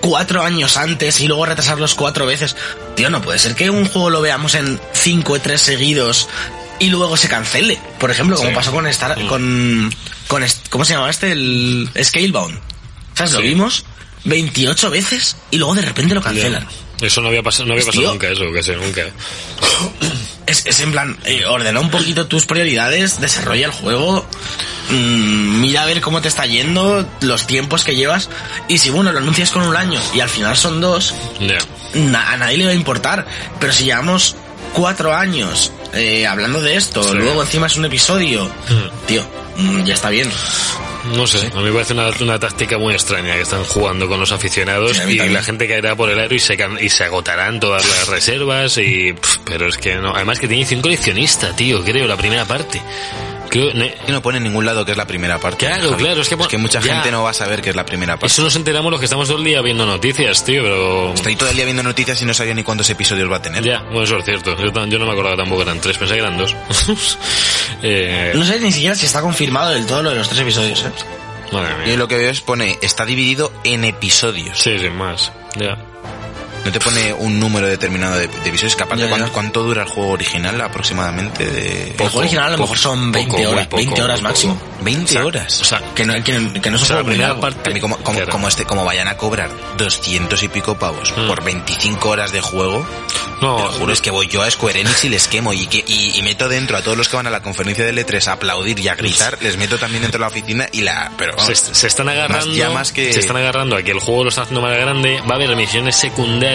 [0.00, 2.56] cuatro años antes y luego retrasarlos cuatro veces,
[2.96, 6.26] tío, no puede ser que un juego lo veamos en cinco y tres seguidos
[6.78, 8.54] y luego se cancele, por ejemplo, como Sí.
[8.54, 9.28] pasó con Star, Mm.
[9.28, 9.94] con,
[10.28, 11.32] con ¿cómo se llama este?
[11.32, 12.58] El Scalebound.
[13.14, 13.32] ¿Sabes?
[13.32, 13.48] Lo Sí.
[13.48, 13.84] vimos
[14.24, 16.66] 28 veces y luego de repente lo cancelan.
[17.00, 18.12] Eso no había pasado, no había pasado tío.
[18.12, 19.02] nunca, eso, que sé, nunca.
[20.46, 24.26] Es, es en plan, eh, ordena un poquito tus prioridades, desarrolla el juego,
[24.90, 28.28] mm, mira a ver cómo te está yendo, los tiempos que llevas,
[28.68, 31.14] y si bueno, lo anuncias con un año y al final son dos,
[31.94, 33.26] na- a nadie le va a importar.
[33.60, 34.34] Pero si llevamos
[34.74, 37.14] cuatro años eh, hablando de esto, Sí.
[37.14, 39.06] luego encima es un episodio, Mm.
[39.06, 39.24] tío,
[39.56, 40.30] mm, ya está bien.
[41.14, 44.20] No sé, a mí me parece una, una táctica muy extraña que están jugando con
[44.20, 45.32] los aficionados Sí, y también.
[45.32, 49.12] la gente caerá por el aro y se, y se agotarán todas las reservas y...
[49.14, 52.80] pff, pero es que no, además que tiene un coleccionista, tío, creo, la primera parte.
[53.50, 55.66] Que no pone en ningún lado que es la primera parte.
[55.66, 56.94] Claro, claro, es que mucha ya.
[56.94, 58.26] gente no va a saber que es la primera parte.
[58.32, 61.12] eso nos enteramos los que estamos todo el día viendo noticias, tío, pero...
[61.14, 63.62] Estoy todo el día viendo noticias y no sabía ni cuántos episodios va a tener.
[63.64, 64.56] Ya, bueno, eso es cierto.
[64.56, 66.54] Yo, yo no me acordaba tampoco, eran tres, pensé que eran dos.
[67.82, 70.82] eh, No sé ni siquiera si está confirmado del todo lo de los tres episodios.
[70.84, 70.90] ¿eh?
[71.52, 71.96] madre Y mía.
[71.96, 74.58] lo que veo es pone, está dividido en episodios.
[74.58, 75.32] Sí, sin más.
[75.56, 75.76] Ya.
[76.64, 78.76] No te pone un número determinado de, de episodios.
[78.76, 79.16] Capaz Ya, de ya.
[79.16, 81.46] cuánto, cuánto dura el juego original aproximadamente.
[81.46, 81.88] De...
[81.92, 84.28] El juego original a lo mejor son 20 poco, horas, poco, 20 horas poco.
[84.28, 84.62] máximo.
[84.82, 85.60] 20 O sea, horas.
[85.60, 87.40] O sea, Que no, que, que no o sea, la primera largo.
[87.42, 87.70] parte...
[87.70, 88.32] A mí como, como, claro.
[88.32, 91.26] como, este, como vayan a cobrar 200 y pico pavos Mm.
[91.28, 92.86] por 25 horas de juego,
[93.40, 95.66] No, te lo juro, es que voy yo a Square Enix y les quemo y,
[95.66, 98.26] que, y, y meto dentro a todos los que van a la conferencia de L3
[98.28, 101.10] a aplaudir y a gritar, les meto también dentro de la oficina y la...
[101.16, 103.98] Pero se, vamos, se están agarrando Más llamas que- se están agarrando a que el
[103.98, 106.49] juego lo está haciendo más grande va a haber misiones secundarias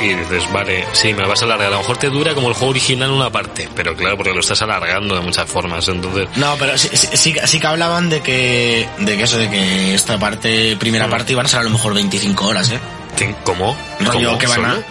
[0.00, 2.54] y dices vale sí me vas a alargar a lo mejor te dura como el
[2.54, 6.56] juego original una parte pero claro porque lo estás alargando de muchas formas entonces No,
[6.58, 10.18] pero sí, sí, sí, sí que hablaban de que, de que eso, de que esta
[10.18, 11.10] parte, primera Mm.
[11.10, 12.80] parte iban a ser a lo mejor 25 horas, ¿eh?
[13.16, 13.76] ¿qué- ¿cómo?
[14.00, 14.38] Rollo ¿Cómo?
[14.38, 14.84] que van a- ¿Solo?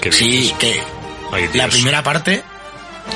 [0.00, 0.80] ¿Qué Sí, que
[1.32, 2.42] Ay, la primera parte,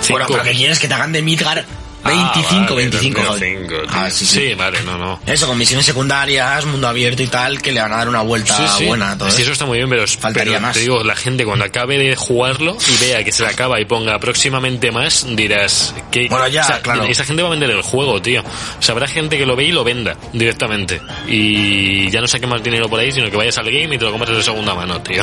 [0.00, 0.12] Cinco.
[0.12, 1.64] bueno, pero que quieres que te hagan de Midgar
[2.06, 3.40] Ah, 25, vale, 25, joder.
[3.40, 3.90] 25, tío.
[3.90, 4.38] Ah, sí, sí.
[4.48, 7.92] sí vale no no Eso, con misiones secundarias, mundo abierto y tal, que le van
[7.92, 9.52] a dar una vuelta buena a todo Sí, eso.
[9.52, 10.74] está muy bien, pero, Faltaría pero más.
[10.74, 13.84] te digo, la gente cuando acabe de jugarlo y vea que se le acaba y
[13.84, 17.04] ponga próximamente más, dirás que Bueno, ya, claro.
[17.04, 18.42] esa gente va a vender el juego, tío.
[18.42, 22.46] O sea, habrá gente que lo ve y lo venda directamente y ya no saque
[22.46, 24.74] más dinero por ahí, sino que vayas al game y te lo compras de segunda
[24.74, 25.22] mano, tío.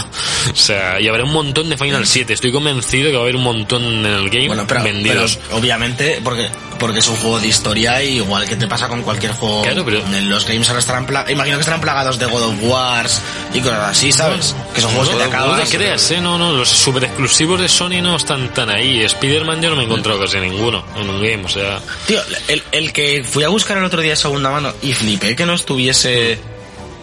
[0.52, 2.34] O sea, y habrá un montón de Final 7.
[2.34, 5.38] Estoy convencido que va a haber un montón en el game Bueno, pero, vendidos.
[5.48, 9.02] pero obviamente, porque, porque es un juego de historia, y igual que te pasa con
[9.04, 9.62] cualquier juego.
[9.64, 12.56] Claro, pero- en los games ahora estarán pla- imagino que estarán plagados de God of
[12.62, 13.22] Wars
[13.54, 14.56] y cosas así, ¿sabes?
[14.74, 15.70] Que son juegos que te no, no acabas.
[15.70, 19.02] te creas, eh, no, no, los super exclusivos de Sony no están tan ahí.
[19.02, 21.80] Spider-Man yo no me he encontrado casi ninguno en un game, o sea...
[22.08, 25.36] Tío, el, el que fui a buscar el otro día de segunda mano y flipé
[25.36, 26.40] que no estuviese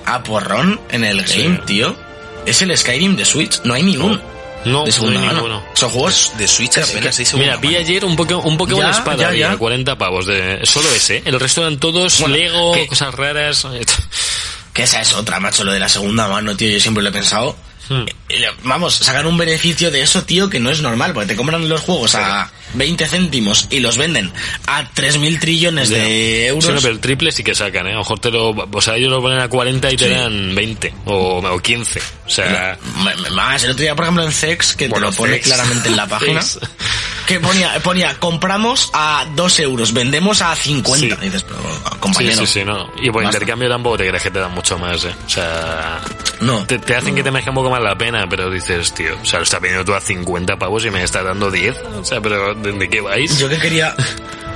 [0.06, 1.42] a porrón en el Sí.
[1.42, 1.94] game, tío,
[2.46, 3.60] es el Skyrim de Switch.
[3.64, 4.20] No hay ni uno.
[4.64, 5.38] No, de segunda no hay mano.
[5.42, 5.62] ninguno.
[5.74, 8.90] Son juegos de Switch que- apenas que- Mira, vi ayer un Pokémon, un Pokémon Ya,
[8.90, 9.56] Espada, ya, había ya.
[9.56, 10.26] 40 pavos.
[10.26, 11.22] de Solo ese, ¿eh?
[11.24, 13.66] El resto eran todos Bueno, Lego, que- cosas raras.
[14.72, 17.12] Que esa es otra, macho, lo de la segunda mano, tío, yo siempre lo he
[17.12, 17.56] pensado.
[17.90, 18.04] Hmm.
[18.28, 21.68] Le- Vamos, sacar un beneficio de eso, tío, que no es normal, porque te compran
[21.68, 24.32] los juegos a 20 céntimos y los venden
[24.68, 26.64] a 3.000 trillones de euros.
[26.66, 27.90] Sí, no, pero el triple sí que sacan, ¿eh?
[27.90, 28.50] A lo mejor te lo...
[28.50, 30.10] O sea, ellos lo ponen a 40 y te Sí.
[30.14, 32.00] dan 20 o, o 15.
[32.26, 32.78] O sea...
[33.32, 35.46] Más, el otro día, por ejemplo, en Zex, que Bueno, te lo pone Zex.
[35.46, 36.40] claramente en la página.
[37.30, 40.98] Que ponía, ponía, compramos a 2 euros, vendemos a 50.
[40.98, 41.06] Sí.
[41.20, 42.36] Y dices, pero, Sí, compañero.
[42.40, 42.90] sí, sí, no.
[43.00, 45.14] Y por intercambio tampoco te crees que te dan mucho más, ¿eh?
[45.26, 46.00] O sea...
[46.40, 46.64] No.
[46.66, 49.24] Te, te hacen que te merezca un poco más la pena, pero dices, tío, o
[49.24, 51.76] sea, lo estás pidiendo tú a 50 pavos y me estás dando 10.
[52.00, 53.38] O sea, pero ¿de, de qué vais?
[53.38, 53.94] Yo que quería,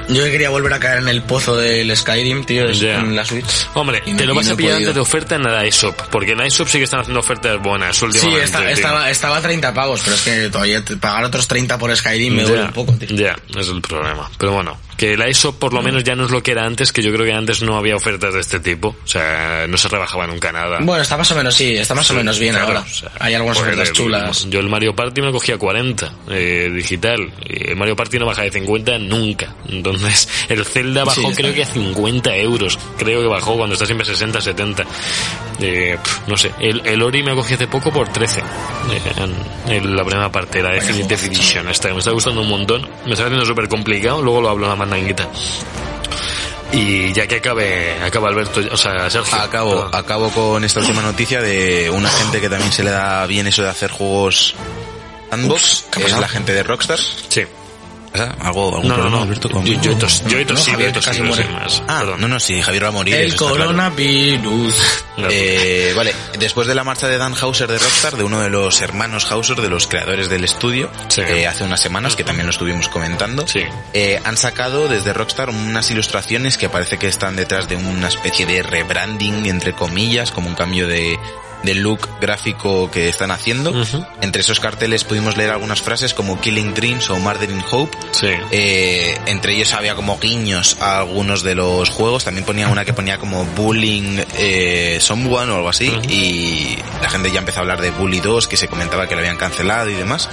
[0.09, 3.69] yo que quería volver a caer en el pozo del Skyrim, tío, en la Switch.
[3.75, 5.95] Hombre, Y no- te lo vas no a pillar antes de oferta en la iShop,
[6.11, 8.45] porque en la iShop sí que están haciendo ofertas buenas Sí, últimamente.
[8.45, 8.69] esta- tío.
[8.69, 12.43] estaba, estaba a 30 pavos, pero es que todavía pagar otros 30 por Skyrim me
[12.43, 13.09] Ya, duele un poco, tío.
[13.17, 14.31] Ya, es el problema.
[14.39, 16.93] Pero bueno, que la iShop por lo menos ya no es lo que era antes,
[16.93, 18.95] que yo creo que antes no había ofertas de este tipo.
[19.05, 20.79] O sea, no se rebajaba nunca nada.
[20.81, 22.81] Bueno, está más o menos, sí, está más o Sí, menos bien claro, ahora.
[22.81, 24.47] o sea, Hay algunas ofertas el- chulas.
[24.51, 27.33] Yo el Mario Party me lo cogía a 40, eh, digital.
[27.45, 29.55] Y el Mario Party no baja de 50 nunca.
[29.69, 29.94] Entonces,
[30.49, 32.79] el Zelda bajó Sí, creo que a 50 euros.
[32.99, 34.85] Creo que bajó cuando está siempre 60, 70.
[35.61, 38.41] Eh, no sé, el, el Ori me cogí hace poco por 13.
[38.41, 38.43] eh,
[39.67, 41.27] en, en la primera parte, la Definitive.
[41.27, 41.69] Edition.
[41.69, 42.89] Esta que me está gustando un montón.
[43.07, 44.21] Me está haciendo súper complicado.
[44.23, 45.29] Luego lo hablo en la mandanguita.
[46.73, 49.37] Y ya que acabe, acaba Alberto, o sea, Sergio.
[49.39, 49.99] Acabo, Ah.
[49.99, 53.63] acabo con esta última noticia de una gente que también se le da bien eso
[53.63, 54.55] de hacer juegos
[55.31, 56.99] sandbox, Ups, ¿qué que es la gente de Rockstar.
[57.29, 57.43] Sí.
[58.15, 58.33] ¿Pasa?
[58.41, 59.23] ¿Algo, algún No, no, problema, no.
[59.25, 59.51] Alberto?
[59.51, 60.79] con- Yo, yo tos- yo he No, tosido,
[61.25, 61.83] más.
[61.89, 62.21] Ah, Perdón.
[62.21, 63.15] no, no, sí, Javier va a morir.
[63.17, 63.55] El claro.
[63.57, 64.77] coronavirus.
[65.31, 68.81] Eh, vale, después de la marcha de Dan Hauser de Rockstar, de uno de los
[68.83, 71.23] hermanos Hauser, de los creadores del estudio, Sí.
[71.23, 73.63] eh, hace unas semanas, que también lo estuvimos comentando, Sí.
[73.93, 78.47] eh, han sacado desde Rockstar unas ilustraciones que parece que están detrás de una especie
[78.47, 81.19] de rebranding, entre comillas, como un cambio de,
[81.65, 83.73] de look gráfico que están haciendo.
[84.21, 88.29] Entre esos carteles pudimos leer algunas frases como Killing Dreams o Murdering Hope, Sí.
[88.51, 92.25] eh, entre ellos había como guiños a algunos de los juegos.
[92.25, 95.93] También ponía una que ponía como Bullying eh, Someone o algo así.
[96.09, 99.21] Y la gente ya empezó a hablar de Bully 2, que se comentaba que lo
[99.21, 100.29] habían cancelado y demás.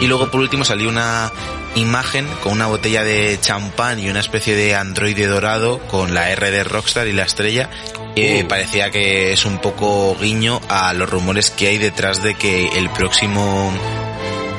[0.00, 1.32] Y luego por último salió una
[1.76, 6.50] imagen con una botella de champán y una especie de androide dorado con la R
[6.50, 7.70] de Rockstar y la estrella.
[8.16, 8.48] Que Uh.
[8.48, 12.88] parecía que es un poco guiño a los rumores que hay detrás de que el
[12.90, 13.70] próximo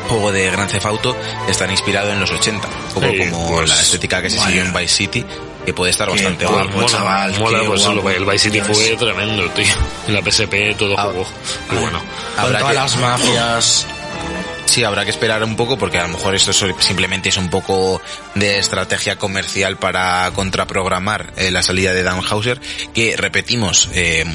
[0.08, 1.18] juego de Grand Theft Auto
[1.50, 4.48] estar inspirado en los 80, un poco Sí, como pues, la estética que se vaya.
[4.50, 5.26] siguió en Vice City,
[5.66, 6.64] que puede estar bastante guapo.
[6.66, 6.76] guay.
[6.76, 8.10] mola, chaval, mola, pues guapo.
[8.12, 9.66] el Vice City fue tremendo, tío.
[10.08, 11.26] En la PSP todo jugó.
[11.72, 12.02] Y bueno.
[12.38, 13.88] Todas que- las mafias.
[14.68, 18.02] Sí, habrá que esperar un poco porque a lo mejor esto simplemente es un poco
[18.36, 22.60] de estrategia comercial para contraprogramar eh, la salida de Dan Hauser,
[22.94, 24.26] que repetimos, eh,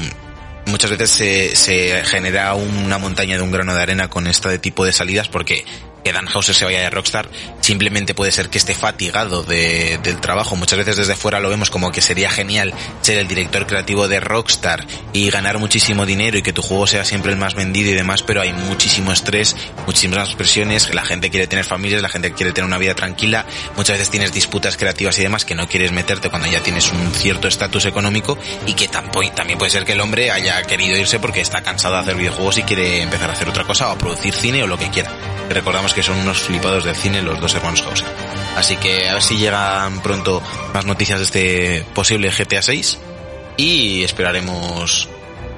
[0.65, 4.83] muchas veces se, se genera una montaña de un grano de arena con este tipo
[4.83, 5.65] de salidas porque
[6.03, 7.29] que Dan Houser se vaya de Rockstar
[7.61, 10.55] simplemente puede ser que esté fatigado de, del trabajo.
[10.55, 14.19] Muchas veces desde fuera lo vemos como que sería genial ser el director creativo de
[14.19, 17.93] Rockstar y ganar muchísimo dinero y que tu juego sea siempre el más vendido y
[17.93, 22.51] demás, pero hay muchísimo estrés, muchísimas presiones, la gente quiere tener familias, la gente quiere
[22.51, 23.45] tener una vida tranquila,
[23.77, 27.13] muchas veces tienes disputas creativas y demás que no quieres meterte cuando ya tienes un
[27.13, 31.19] cierto estatus económico y que tampoco, también puede ser que el hombre haya querido irse
[31.19, 33.97] porque está cansado de hacer videojuegos y quiere empezar a hacer otra cosa o a
[33.97, 35.11] producir cine o lo que quiera.
[35.49, 38.07] Recordamos que son unos flipados del cine los dos hermanos Hauser.
[38.55, 40.41] Así que a ver si llegan pronto
[40.73, 42.99] más noticias de este posible GTA 6
[43.57, 45.09] y esperaremos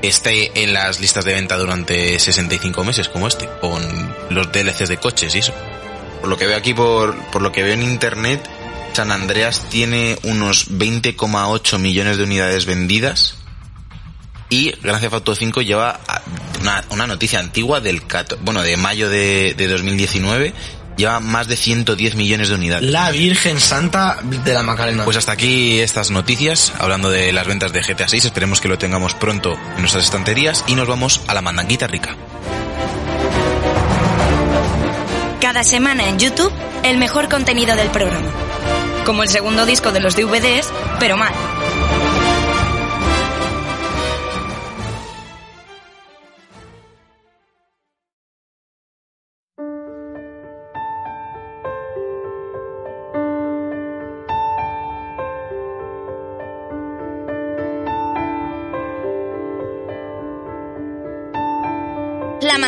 [0.02, 3.82] esté en las listas de venta durante 65 meses como este, con
[4.30, 5.54] los DLCs de coches y eso.
[6.22, 8.48] Por lo que veo aquí, por, por lo que veo en internet,
[8.94, 13.36] San Andreas tiene unos 20,8 millones de unidades vendidas
[14.50, 16.00] y Grand Theft Auto 5 lleva
[16.62, 18.02] una, una noticia antigua del
[18.42, 20.54] bueno de mayo de, de 2019
[20.98, 22.90] lleva más de 110 millones de unidades.
[22.90, 25.04] La Virgen Santa de la Macarena.
[25.04, 28.78] Pues hasta aquí estas noticias, hablando de las ventas de GTA 6, esperemos que lo
[28.78, 32.16] tengamos pronto en nuestras estanterías y nos vamos a la mandanguita rica.
[35.42, 36.52] Cada semana en YouTube,
[36.84, 38.30] el mejor contenido del programa.
[39.06, 41.34] Como el segundo disco de los DVDs, pero mal.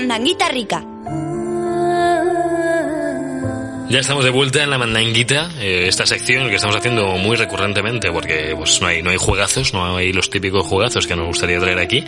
[0.08, 0.86] Mandanguita rica.
[3.90, 8.10] Ya estamos de vuelta en la mandanguita, eh, esta sección que estamos haciendo muy recurrentemente
[8.12, 11.60] porque pues no hay no hay juegazos, no hay los típicos juegazos que nos gustaría
[11.60, 12.06] traer aquí.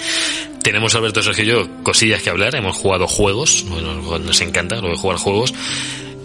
[0.63, 4.89] Tenemos Alberto Sergio y yo cosillas que hablar, hemos jugado juegos, bueno, nos encanta lo
[4.89, 5.53] de jugar juegos.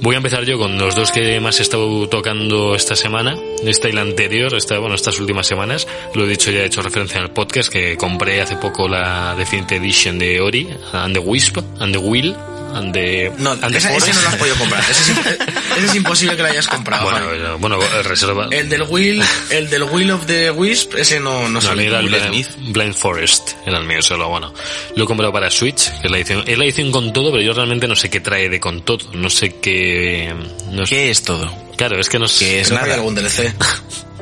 [0.01, 3.37] Voy a empezar yo con los dos que más he estado tocando esta semana,
[3.69, 5.87] esta y la anterior, esta, bueno, estas últimas semanas.
[6.15, 9.35] Lo he dicho ya, he hecho referencia en el podcast que compré hace poco la
[9.37, 12.35] Definitive Edition de Ori, and the Wisp, and the Will,
[12.75, 14.83] and the, No, ese, ese no lo has podido comprar.
[14.91, 15.19] Ese es,
[15.77, 17.05] ese es imposible que lo hayas comprado.
[17.05, 17.39] Bueno, Javi.
[17.39, 18.49] eh, bueno, eh, reserva.
[18.51, 21.87] El del Will, el del Will of the Wisp, ese no, no sale.
[21.87, 24.53] el Blind, Blind Forest, era el mío solo, bueno.
[24.97, 27.43] Lo he comprado para Switch, que es la edición, es la edición con todo, pero
[27.43, 30.35] yo realmente no sé qué trae de con todo, no sé qué,
[30.73, 31.64] no sé, ¿Qué es todo?
[31.77, 32.45] Claro, es que no sé.
[32.45, 33.55] ¿Qué es Creo que hay algún DLC.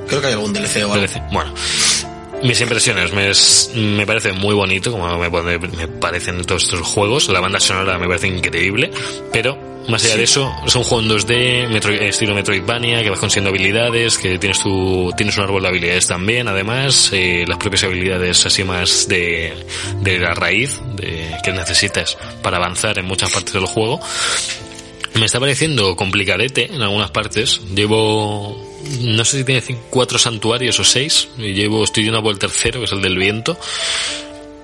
[0.09, 1.07] Creo que hay algún DLC o algo.
[1.33, 1.55] Bueno,
[2.43, 6.81] mis impresiones, me, es- me parece muy bonito, como me, pone- me parecen todos estos
[6.81, 8.91] juegos, la banda sonora me parece increíble,
[9.33, 13.19] pero más allá de eso, es un juego en 2D, Metroid- estilo Metroidvania, que vas
[13.19, 17.85] consiguiendo habilidades, que tienes tu, tienes un árbol de habilidades también, además, eh, las propias
[17.85, 19.53] habilidades así más de,
[20.01, 24.01] de la raíz, de, que necesitas para avanzar en muchas partes del juego.
[25.19, 27.61] Me está pareciendo complicadete en algunas partes.
[27.75, 28.57] Llevo,
[29.01, 31.29] no sé si tiene cuatro santuarios o seis.
[31.37, 33.59] Llevo, estoy yendo por el tercero, que es el del viento.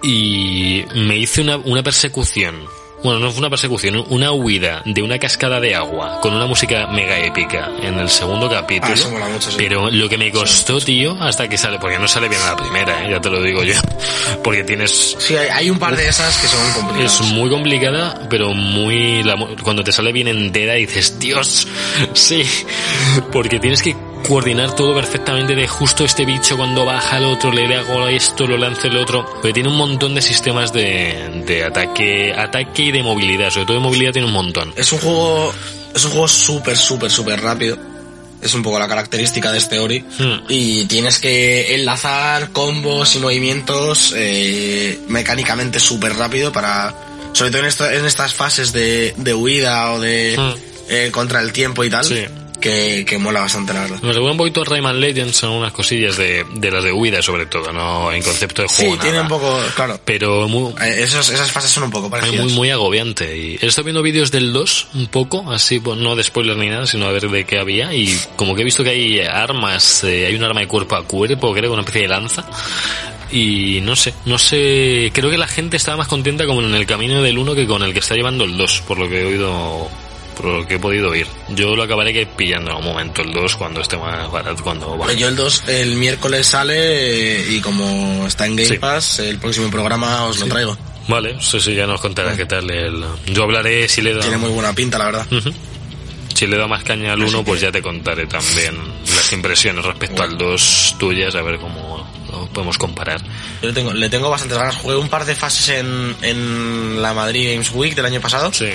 [0.03, 2.57] Y me hice una, una persecución.
[3.03, 6.89] Bueno, no fue una persecución, una huida de una cascada de agua con una música
[6.89, 8.95] mega épica en el segundo capítulo.
[9.23, 9.57] Ah, mucho, sí.
[9.57, 12.57] Pero lo que me costó, tío, hasta que sale, porque no sale bien a la
[12.57, 13.11] primera, ¿eh?
[13.11, 13.75] ya te lo digo yo.
[14.45, 17.21] Porque tienes Sí, hay, un par de esas que son complicadas.
[17.21, 19.23] es muy complicada, pero muy...
[19.63, 21.67] cuando te sale bien entera dices, Dios,
[22.15, 22.43] sí,
[23.33, 23.95] porque tienes que
[24.29, 28.59] coordinar todo perfectamente de justo este bicho cuando baja el otro, le hago esto, lo
[28.59, 33.03] lance el otro, pero tiene un montón de sistemas de, de ataque, ataque y de
[33.03, 34.75] movilidad, sobre todo de movilidad tiene un montón.
[34.77, 35.53] Es un juego,
[35.95, 37.79] es un juego súper, súper, súper rápido.
[38.41, 40.01] Es un poco la característica de este Ori.
[40.01, 40.45] Hmm.
[40.49, 46.95] Y tienes que enlazar combos y movimientos eh, mecánicamente súper rápido para...
[47.33, 50.37] Sobre todo en, en estas fases de, de huida o de...
[50.39, 50.55] Hmm.
[50.89, 52.05] eh, contra el tiempo y tal.
[52.05, 52.27] Sí.
[52.61, 53.97] Que, que mola bastante, la verdad.
[54.03, 57.47] Me recuerda un poquito Rayman Legends, son unas cosillas de, de las de huida sobre
[57.47, 58.97] todo, no en concepto de Sí, juego.
[59.01, 59.23] tiene nada.
[59.23, 59.61] un poco...
[59.77, 60.01] Claro.
[60.05, 62.45] Pero muy, Eh, esos- esas fases son un poco parecidas.
[62.45, 63.37] muy, muy agobiante.
[63.37, 66.69] Y he estado viendo vídeos del 2 un poco, así, pues, no de spoiler ni
[66.69, 67.95] nada, sino a ver de qué había.
[67.95, 71.05] Y como que he visto que hay armas, eh, hay un arma de cuerpo a
[71.05, 72.45] cuerpo, creo, una especie de lanza.
[73.31, 76.87] Y no sé, no sé, creo que la gente estaba más contenta como en el
[76.87, 79.25] camino del 1 que con el que está llevando el 2, por lo que he
[79.27, 79.89] oído,
[80.39, 81.27] por lo que he podido oír.
[81.51, 84.97] Yo lo acabaré que pillando en un momento el 2 cuando esté más barato, cuando
[84.97, 85.17] baje.
[85.17, 86.77] Yo el 2 el miércoles sale
[87.41, 88.79] eh, y como está en Game Sí.
[88.79, 90.77] Pass, el próximo programa os lo traigo.
[91.09, 93.05] Vale, sí, sí, ya nos contará qué tal el...
[93.27, 94.21] Yo hablaré si le da...
[94.21, 95.27] Tiene muy buena pinta, la verdad.
[95.33, 95.51] Ujú.
[96.35, 98.77] Si le da más caña al Así 1, que- pues ya te contaré también
[99.17, 102.07] las impresiones respecto al 2 tuyas, a ver cómo,
[102.53, 103.21] podemos comparar.
[103.63, 104.77] Yo le tengo, le tengo bastantes ganas.
[104.77, 108.53] Jugué un par de fases en, en la Madrid Games Week del año pasado.
[108.53, 108.67] Sí.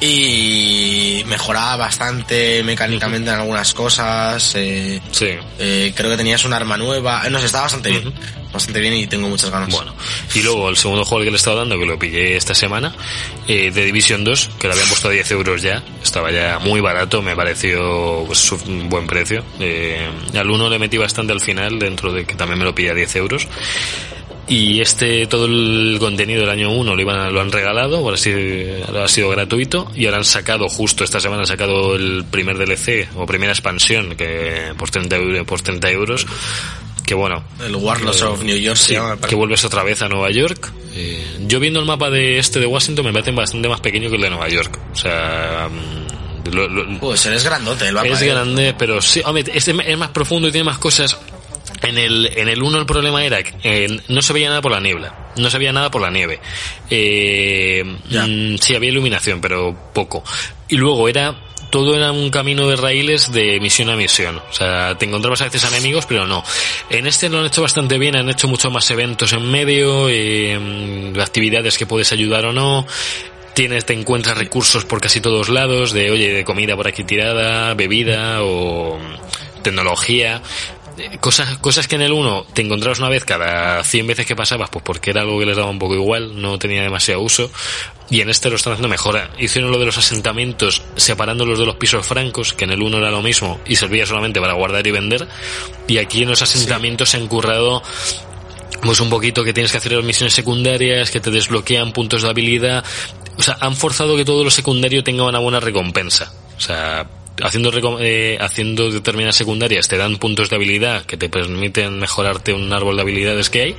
[0.00, 4.52] Y mejoraba bastante mecánicamente en algunas cosas.
[4.56, 5.28] eh, Sí.
[5.58, 7.22] eh, creo que tenías un arma nueva.
[7.26, 8.12] eh, No sé, está bastante bien.
[8.52, 9.68] Bastante bien y tengo muchas ganas.
[9.70, 9.94] Bueno,
[10.34, 12.54] y luego el segundo juego al que le he estado dando, que lo pillé esta
[12.54, 12.94] semana,
[13.48, 16.80] eh, de Division 2, que lo habían puesto a 10 euros ya, estaba ya muy
[16.80, 19.44] barato, me pareció pues, un buen precio.
[19.60, 22.90] Eh, al uno le metí bastante al final, dentro de que también me lo pillé
[22.90, 23.46] a 10 euros.
[24.48, 28.16] Y este, todo el contenido del año 1 lo, iban a- lo han regalado, ahora
[28.16, 28.32] sí,
[28.86, 32.56] ahora ha sido gratuito, y ahora han sacado, justo esta semana han sacado el primer
[32.56, 36.26] DLC, o primera expansión, que por 30 euros, por 30 euros
[37.04, 38.96] que bueno, El Warlords of New York Sí,
[39.28, 40.72] que vuelves otra vez a Nueva York.
[40.92, 44.16] Eh, yo viendo el mapa de este de Washington me parece bastante más pequeño que
[44.16, 44.76] el de Nueva York.
[44.92, 48.08] O sea, mm, lo- lo- Pues eres grandote el mapa.
[48.08, 48.26] es eh.
[48.26, 51.16] grande, pero sí, hombre, este es más profundo y tiene más cosas.
[51.86, 54.72] En el, en el 1 el problema era que eh, no se veía nada por
[54.72, 56.40] la niebla, no se veía nada por la nieve.
[56.90, 60.24] Eh, mm, sí, había iluminación, pero poco.
[60.68, 61.36] Y luego era
[61.70, 64.38] todo era un camino de raíles de misión a misión.
[64.38, 66.42] O sea, te encontrabas a veces enemigos, pero no.
[66.90, 70.58] En este lo han hecho bastante bien, han hecho muchos más eventos en medio, eh,
[70.58, 72.86] mm, actividades que puedes ayudar o no.
[73.54, 77.74] Tienes, te encuentras recursos por casi todos lados, de oye, de comida por aquí tirada,
[77.74, 80.42] bebida o mm, tecnología.
[81.20, 84.70] Cosas, cosas que en el 1 te encontrabas una vez cada 100 veces que pasabas,
[84.70, 87.50] pues porque era algo que les daba un poco igual, no tenía demasiado uso.
[88.08, 89.20] Y en este lo están haciendo mejor.
[89.38, 93.10] Hicieron lo de los asentamientos separándolos de los pisos francos, que en el 1 era
[93.10, 95.28] lo mismo y servía solamente para guardar y vender.
[95.86, 97.82] Y aquí en los asentamientos se han currado
[98.82, 102.30] pues un poquito que tienes que hacer las misiones secundarias, que te desbloquean puntos de
[102.30, 102.84] habilidad.
[103.36, 106.32] O sea, han forzado que todo lo secundario tenga una buena recompensa.
[106.56, 107.06] O sea,
[107.42, 107.70] haciendo,
[108.00, 112.96] eh, haciendo determinadas secundarias te dan puntos de habilidad que te permiten mejorarte un árbol
[112.96, 113.76] de habilidades que hay.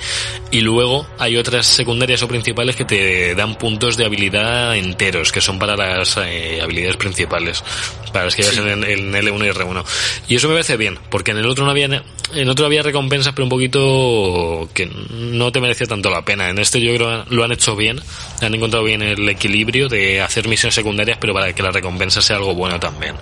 [0.52, 5.42] Y luego hay otras secundarias o principales que te dan puntos de habilidad enteros, que
[5.42, 7.64] son para las eh, habilidades principales.
[8.12, 9.84] Para las que llevas en, en L1 y R1.
[10.30, 12.04] Y eso me parece bien, porque en el otro no había, en
[12.34, 16.50] el otro había recompensas, pero un poquito que no te merecía tanto la pena.
[16.50, 18.00] En este yo creo lo han hecho bien,
[18.42, 22.38] han encontrado bien el equilibrio de hacer misiones secundarias, pero para que la recompensa sea
[22.38, 23.16] algo bueno también.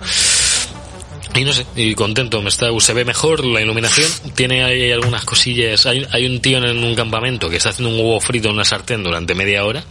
[1.34, 5.24] Y no sé, y contento, me está, se ve mejor la iluminación, tiene ahí algunas
[5.24, 8.54] cosillas, hay, hay un tío en un campamento que está haciendo un huevo frito en
[8.54, 9.84] una sartén durante media hora,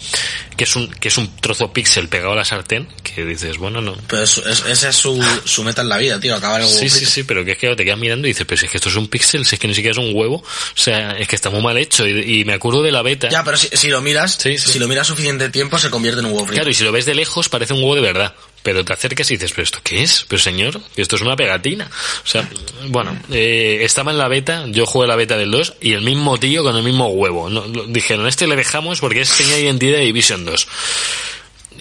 [0.58, 3.80] que es un, que es un trozo píxel pegado a la sartén, que dices, bueno,
[3.82, 6.36] no, Pero es- es- esa es su, su meta en la vida, tío.
[6.36, 8.46] Acabar el huevo Sí, sí, sí, pero que es que te quedas mirando y dices,
[8.48, 10.16] pero si es que esto es un píxel, si es que ni siquiera es un
[10.16, 10.44] huevo, o
[10.82, 13.30] sea, es que está muy mal hecho y, y me acuerdo de la beta.
[13.30, 14.72] Ya, pero si, si lo miras, Sí, sí.
[14.72, 16.56] si lo miras suficiente tiempo, se convierte en un huevo frito.
[16.62, 18.34] Claro, y si lo ves de lejos parece un huevo de verdad.
[18.66, 20.26] Pero te acercas y dices, ¿pero esto qué es?
[20.28, 21.86] Pero señor, esto es una pegatina.
[22.24, 22.50] O sea,
[22.88, 26.40] bueno, eh, estaba en la beta, yo jugué la beta del 2 y el mismo
[26.40, 27.48] tío con el mismo huevo.
[27.48, 30.68] No, lo- dijeron, este le dejamos porque es señal de identidad de Division 2.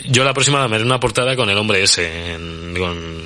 [0.09, 3.23] Yo la próxima me haré una portada con el hombre ese, en- con...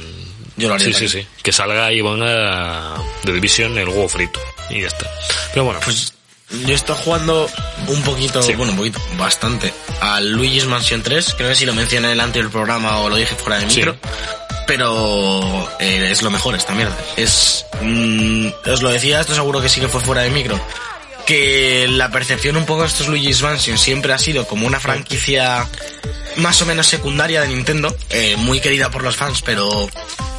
[0.57, 1.25] Yo lo haría Sí, sí, también.
[1.25, 1.43] sí.
[1.43, 2.95] Que salga y ponga
[3.25, 4.41] de Division el huevo frito.
[4.71, 5.11] Y ya está.
[5.53, 6.13] Pero bueno, Pues
[6.51, 7.49] yo estoy jugando
[7.89, 8.55] un poquito, Sí.
[8.55, 11.35] bueno, un poquito, bastante, al Luigi's Mansion 3.
[11.37, 13.77] Creo que si lo mencioné en el anterior programa o lo dije fuera de Sí.
[13.79, 13.97] micro.
[14.67, 16.97] Pero eh, es lo mejor esta mierda.
[17.17, 17.65] Es.
[17.81, 20.61] mm, os lo decía, esto seguro que sí que fue fuera de micro.
[21.27, 25.67] Que la percepción un poco de estos Luigi's Mansion siempre ha sido como una franquicia
[26.37, 29.89] más o menos secundaria de Nintendo, eh, muy querida por los fans, pero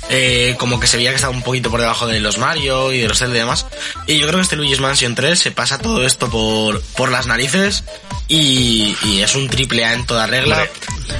[0.10, 2.99] eh, como que se veía que estaba un poquito por debajo de los Mario y
[2.99, 3.66] de los Zelda y demás.
[4.07, 7.28] Y yo creo que este Luigi's Mansion 3 se pasa todo esto por, por las
[7.28, 7.84] narices
[8.28, 10.68] y, y es un triple A en toda regla.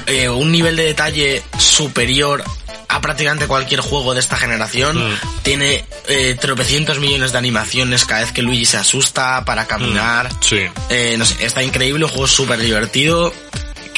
[0.06, 2.42] Eh, un nivel de detalle superior
[2.88, 4.98] a prácticamente cualquier juego de esta generación.
[4.98, 5.18] Mm.
[5.42, 10.28] Tiene eh, tropecientos millones de animaciones cada vez que Luigi se asusta para caminar.
[10.40, 10.62] sí.
[10.88, 13.32] Eh, no sé, está increíble, un juego súper divertido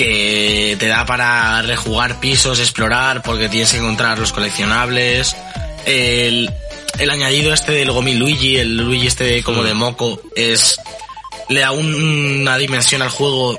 [0.03, 5.37] que te da para rejugar pisos, explorar, porque tienes que encontrar los coleccionables.
[5.87, 6.51] El,
[6.99, 10.79] el añadido este del Gomi Luigi, el Luigi este como de moco, es
[11.49, 13.59] le da un- una dimensión al juego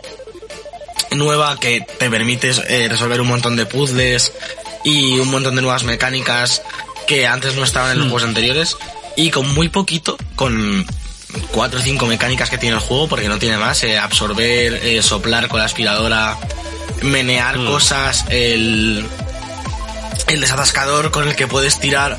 [1.11, 4.33] nueva que te permite eh, resolver un montón de puzzles
[4.83, 6.61] y un montón de nuevas mecánicas
[7.07, 8.77] que antes no estaban en los juegos anteriores.
[9.15, 10.85] Y con muy poquito, con
[11.51, 15.01] cuatro o cinco mecánicas que tiene el juego porque no tiene más, eh, absorber, eh,
[15.01, 16.37] soplar con la aspiradora,
[17.01, 19.05] menear cosas, el,
[20.27, 22.17] el desatascador con el que puedes tirar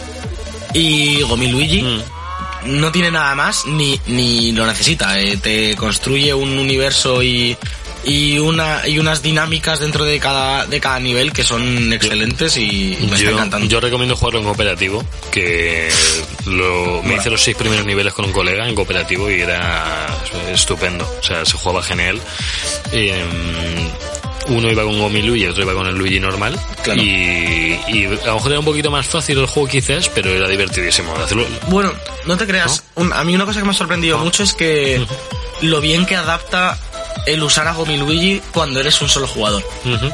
[0.73, 2.03] y Gomi Luigi Mm.
[2.81, 5.21] no tiene nada más ni, ni lo necesita.
[5.21, 7.57] eh, te construye un universo y,
[8.07, 12.97] y una y unas dinámicas dentro de cada de cada nivel que son excelentes y
[13.01, 13.67] me está Yo, encantando.
[13.67, 15.89] yo recomiendo jugarlo en cooperativo, que
[16.47, 20.07] lo, me hice los seis primeros niveles con un colega en cooperativo y era
[20.53, 21.09] estupendo.
[21.21, 22.21] O sea, se jugaba genial.
[22.93, 23.25] Eh,
[24.49, 26.59] uno iba con Gomilu y el otro iba con el Luigi normal.
[26.83, 27.01] Claro.
[27.03, 30.47] Y, y a lo mejor era un poquito más fácil el juego quizás, pero era
[30.49, 31.15] divertidísimo.
[31.17, 31.93] Hacerlo, Bueno,
[32.27, 32.85] no te creas.
[32.97, 35.03] Un- a mí una cosa que me ha sorprendido mucho es que
[35.63, 36.79] lo bien que adapta
[37.27, 39.63] el usar a Gomi Luigi cuando eres un solo jugador.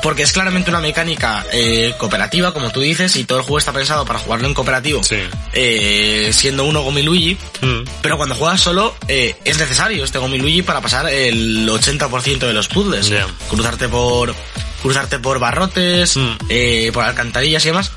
[0.03, 3.72] Porque es claramente una mecánica eh, cooperativa, como tú dices, y todo el juego está
[3.72, 5.16] pensado para jugarlo en cooperativo, Sí.
[5.53, 7.36] eh, siendo uno Gomi Luigi.
[7.61, 7.82] Mm.
[8.03, 12.53] Pero cuando juegas solo, eh, es necesario este Gomi Luigi para pasar el 80% de
[12.53, 13.11] los puzzles.
[13.48, 14.34] Cruzarte por
[14.82, 16.30] cruzarte por barrotes, Mm.
[16.48, 17.92] eh, por alcantarillas y demás.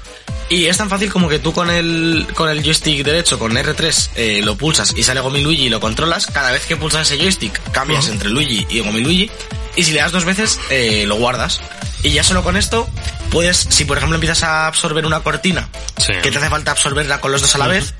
[0.49, 4.09] Y es tan fácil como que tú con el, con el joystick derecho, con R3,
[4.15, 6.27] eh, lo pulsas y sale Gomi Luigi y lo controlas.
[6.27, 9.31] Cada vez que pulsas ese joystick, cambias entre Luigi y Gomi Luigi.
[9.75, 11.59] Y si le das dos veces, eh, lo guardas.
[12.03, 12.87] Y ya solo con esto,
[13.31, 16.13] puedes, si por ejemplo empiezas a absorber una cortina, Sí.
[16.21, 17.93] que te hace falta absorberla con los dos a la vez,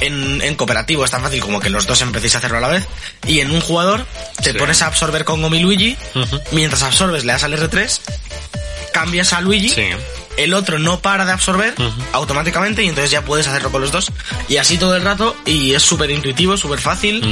[0.00, 2.68] en, en cooperativo es tan fácil como que los dos empecéis a hacerlo a la
[2.68, 2.84] vez.
[3.28, 4.04] Y en un jugador,
[4.42, 4.58] te Sí.
[4.58, 5.96] pones a absorber con Gomi Luigi,
[6.50, 8.00] mientras absorbes le das al R3,
[8.92, 9.84] cambias a Luigi, Sí.
[10.36, 11.74] El otro no para de absorber
[12.12, 14.10] automáticamente y entonces ya puedes hacerlo con los dos.
[14.48, 17.22] Y así todo el rato y es súper intuitivo, súper fácil.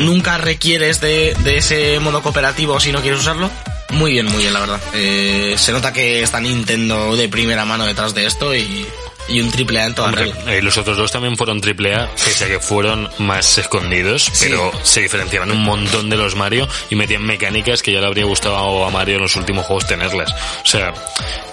[0.00, 3.50] Nunca requieres de, de ese modo cooperativo si no quieres usarlo.
[3.92, 4.80] Muy bien, muy bien, la verdad.
[4.94, 8.86] Eh, se nota que está Nintendo de primera mano detrás de esto y,
[9.28, 10.54] y un triple A en toda Hombre, regla.
[10.54, 14.72] eh, los otros dos también fueron triple A, pese a que fueron más escondidos, pero
[14.82, 18.84] se diferenciaban un montón de los Mario y metían mecánicas que ya le habría gustado
[18.84, 20.32] a Mario en los últimos juegos tenerlas.
[20.64, 20.92] O sea,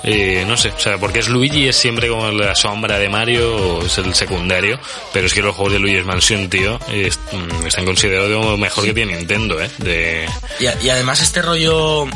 [0.03, 3.83] eh, no sé, o sea, porque es Luigi es siempre como la sombra de Mario,
[3.85, 4.79] es el secundario,
[5.13, 8.93] pero es que los juegos de Luigi's Mansion, tío, es- mm, están considerados mejor que
[8.93, 10.29] tiene Nintendo, eh, de...
[10.59, 12.07] Y, y además este rollo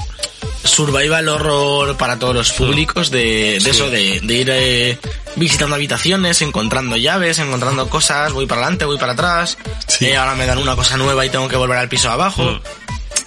[0.63, 4.97] survival horror para todos los públicos de, de eso, de, de ir eh,
[5.43, 9.57] visitando habitaciones, encontrando llaves, encontrando cosas, voy para adelante, voy para atrás,
[9.99, 12.43] eh, ahora me dan una cosa nueva y tengo que volver al piso abajo.
[12.43, 12.61] Mm.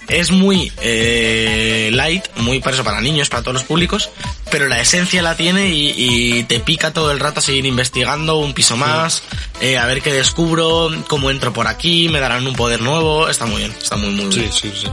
[0.09, 4.09] Es muy eh, light, muy para eso, para niños, para todos los públicos,
[4.49, 8.37] pero la esencia la tiene y, y te pica todo el rato a seguir investigando
[8.37, 9.23] un piso más,
[9.59, 13.45] eh, a ver qué descubro, cómo entro por aquí, me darán un poder nuevo, está
[13.45, 14.51] muy bien, está muy muy bien.
[14.51, 14.87] sí, sí.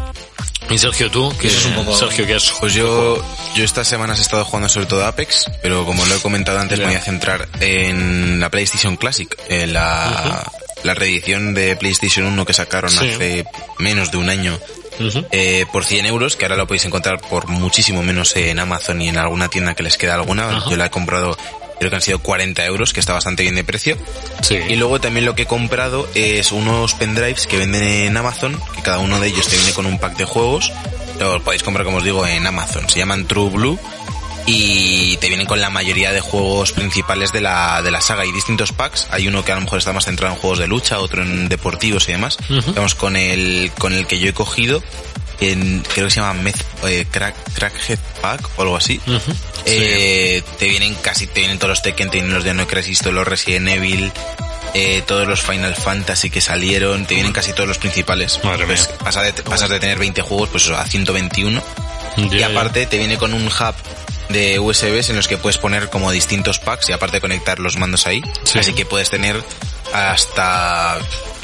[0.71, 3.23] Y Sergio, tú, que es un poco- Sergio, ¿qué has Pues yo,
[3.55, 6.79] yo estas semanas he estado jugando sobre todo Apex, pero como lo he comentado antes,
[6.79, 10.51] me voy a centrar en la PlayStation Classic, en la,
[10.83, 13.09] la reedición de PlayStation 1 que sacaron Sí.
[13.11, 13.45] hace
[13.79, 14.59] menos de un año.
[15.33, 19.09] Eh, por 100 euros, que ahora lo podéis encontrar por muchísimo menos en Amazon y
[19.09, 20.65] en alguna tienda que les queda alguna.
[20.71, 21.37] Yo la he comprado,
[21.79, 23.97] creo que han sido 40 euros, que está bastante bien de precio.
[24.43, 24.59] Sí.
[24.68, 28.83] Y luego también lo que he comprado es unos pendrives que venden en Amazon, que
[28.83, 30.72] cada uno de ellos te viene con un pack de juegos.
[31.18, 32.89] Los podéis comprar, como os digo, en Amazon.
[32.89, 33.79] Se llaman True Blue
[34.47, 38.22] y te vienen con la mayoría de juegos principales de la, de la saga.
[38.22, 39.07] Hay distintos packs.
[39.11, 41.49] Hay uno que a lo mejor está más centrado en juegos de lucha, otro en
[41.49, 42.39] deportivos y demás.
[42.75, 44.83] Vamos con el, con el que yo he cogido.
[45.41, 49.01] En, creo que se llama Meth, eh, Crack, Crackhead Pack o algo así.
[49.66, 53.05] Eh, te vienen casi, te vienen todos los Tekken, te vienen los de No Crisis,
[53.05, 54.12] los Resident Evil,
[54.74, 58.41] eh, todos los Final Fantasy que salieron, te vienen casi todos los principales.
[58.45, 58.99] Madre Pues mía.
[58.99, 61.62] pasas de, pasas de tener 20 juegos pues a 121.
[62.30, 63.74] Ya, y aparte te viene con un hub
[64.28, 68.07] de USBs en los que puedes poner como distintos packs y aparte conectar los mandos
[68.07, 68.22] ahí.
[68.45, 68.59] Sí.
[68.59, 69.43] Así que puedes tener
[69.93, 70.99] hasta,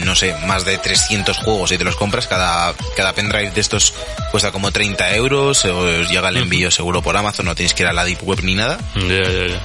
[0.05, 2.27] no sé, más de 300 juegos y te los compras.
[2.27, 3.95] Cada, cada pendrive de estos
[4.31, 7.89] cuesta como 30 euros, os llega el envío seguro por Amazon, no tienes que ir
[7.89, 8.79] a la deep web ni nada.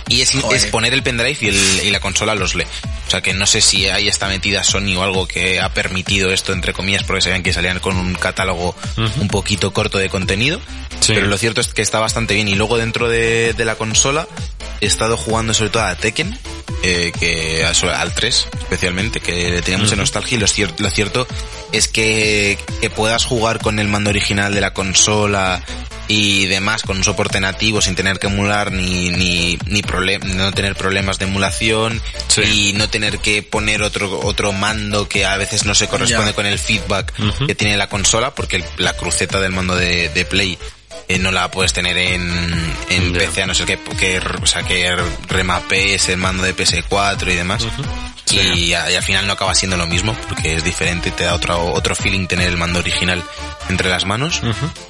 [0.07, 2.65] Y es, es poner el pendrive y, el, y la consola los lee.
[3.07, 6.31] O sea que no sé si ahí está metida Sony o algo que ha permitido
[6.31, 10.59] esto, entre comillas, porque sabían que salían con un catálogo un poquito corto de contenido.
[11.01, 11.11] Sí.
[11.13, 12.47] Pero lo cierto es que está bastante bien.
[12.47, 14.27] Y luego dentro de, de la consola
[14.81, 16.37] he estado jugando sobre todo a Tekken,
[16.83, 20.24] eh, que a- al 3 especialmente, que le tenía mucha nostalgia.
[20.29, 21.27] Y lo, cier- lo cierto
[21.71, 25.61] es que, que puedas jugar con el mando original de la consola
[26.07, 30.51] y demás con un soporte nativo sin tener que emular ni ni ni problem- no
[30.51, 32.41] tener problemas de emulación Sí.
[32.69, 36.35] y no tener que poner otro otro mando que a veces no se corresponde Ya.
[36.35, 37.11] con el feedback
[37.47, 40.59] que tiene la consola porque la cruceta del mando de, de Play
[41.07, 43.13] eh, no la puedes tener en, en.
[43.13, 44.95] PC a no ser que, que, o sea, que
[45.27, 47.65] remapees el mando de PS4 y demás.
[48.35, 51.33] Y, a- y al final no acaba siendo lo mismo porque es diferente, te da
[51.35, 53.23] otro, otro feeling tener el mando original
[53.69, 54.41] entre las manos.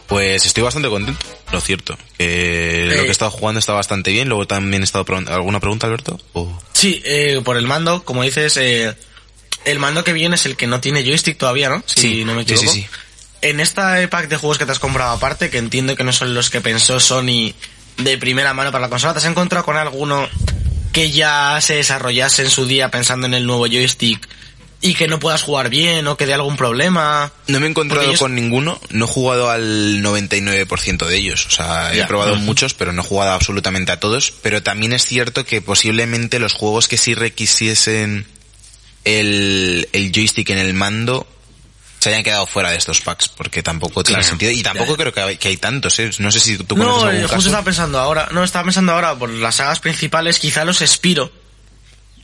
[0.08, 1.98] Pues estoy bastante contento, lo cierto.
[2.18, 4.28] Que lo que he estado jugando está bastante bien.
[4.30, 6.20] Luego también he estado ¿Alguna pregunta, Alberto?
[6.74, 8.96] Sí, eh, por el mando, como dices, eh,
[9.66, 11.84] el mando que viene es el que no tiene joystick todavía, ¿no?
[11.86, 12.72] Si Sí, no me sí, equivoco.
[12.74, 12.88] sí, sí.
[13.42, 16.34] en esta pack de juegos que te has comprado aparte, que entiendo que no son
[16.34, 17.54] los que pensó Sony
[17.98, 20.28] de primera mano para la consola, ¿te has encontrado con alguno
[20.96, 24.28] que ya se desarrollase en su día pensando en el nuevo joystick
[24.82, 27.32] y que no puedas jugar bien o que dé algún problema?
[27.48, 31.50] No me he encontrado yo- con ninguno, no he jugado al 99% de ellos, o
[31.52, 35.44] sea, he probado muchos, pero no he jugado absolutamente a todos, pero también es cierto
[35.46, 38.26] que posiblemente los juegos que sí requisiesen
[39.06, 41.28] el, el joystick en el mando
[42.06, 44.30] se hayan quedado fuera de estos packs, porque tampoco tiene Claro.
[44.30, 46.12] sentido, y tampoco creo que hay, que hay tantos, ¿eh?
[46.20, 47.48] no sé si tú No, algún justo caso.
[47.48, 51.32] estaba pensando ahora, no, estaba pensando ahora por las sagas principales, quizá los Spiro.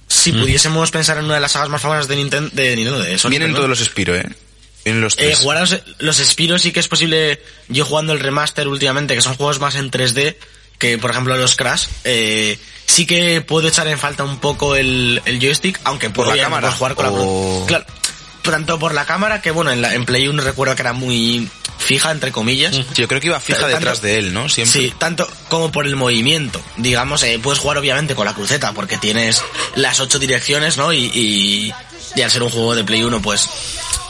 [0.07, 3.17] Si pudiésemos pensar en una de las sagas más famosas de Nintendo, de Nintendo, de
[3.17, 3.65] Sony, Vienen perdón.
[3.67, 4.25] todos los Spiro, ¿eh?
[4.83, 5.39] Vienen los Eh, tres.
[5.39, 7.41] jugar a los, los Spiro sí que es posible.
[7.69, 10.35] Yo jugando el remaster últimamente, que son juegos más en 3D,
[10.77, 15.21] que por ejemplo los Crash, eh, sí que puedo echar en falta un poco el,
[15.25, 16.71] el joystick, aunque ¿Por puedo la cámara?
[16.71, 17.85] jugar con O- la Claro,
[18.41, 21.47] tanto por la cámara que bueno, en, la, en Play 1 recuerdo que era muy
[21.77, 22.75] fija, entre comillas.
[22.75, 24.49] Sí, yo creo que iba fija Tanto- detrás de él, ¿no?
[24.49, 24.81] Siempre.
[24.81, 26.61] Sí, tanto como por el movimiento.
[26.77, 29.41] Digamos, eh, puedes jugar obviamente con la cruceta porque tienes
[29.75, 30.93] las ocho direcciones, ¿no?
[30.93, 31.73] Y, y,
[32.15, 33.49] y al ser un juego de Play 1, pues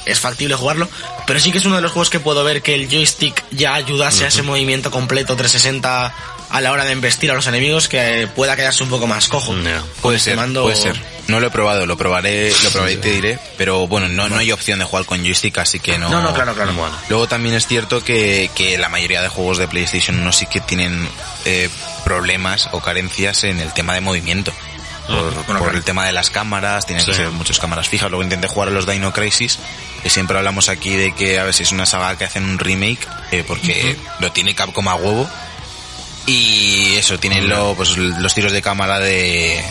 [0.05, 0.89] es factible jugarlo.
[1.27, 3.73] Pero sí que es uno de los juegos que puedo ver que el joystick ya
[3.75, 6.13] ayudase a ese movimiento completo 360
[6.51, 9.55] a la hora de embestir a los enemigos que pueda quedarse un poco más cojo.
[9.61, 9.81] Ya.
[10.01, 10.99] Puede ser, mando- puede ser.
[11.27, 14.37] No lo he probado, lo probaré, lo probaré y te diré, pero bueno, no, no
[14.37, 16.09] hay opción de jugar con joystick, así que no.
[16.09, 16.73] No, no, claro, claro.
[16.73, 16.93] Bueno.
[17.09, 20.59] Luego también es cierto que, que la mayoría de juegos de PlayStation 1 sí que
[20.59, 21.07] tienen
[21.45, 21.69] eh,
[22.03, 24.51] problemas o carencias en el tema de movimiento.
[25.07, 25.77] Por, Bueno, por claro.
[25.77, 28.09] el tema de las cámaras, tienen que ser muchas cámaras fijas.
[28.09, 29.57] Luego intenté jugar a los Dino Crisis,
[30.03, 32.59] que siempre hablamos aquí de que a ver si es una saga que hacen un
[32.59, 35.29] remake, eh, porque lo tiene Capcom a huevo.
[36.25, 39.61] Y eso, tienen lo, pues, los tiros de cámara de,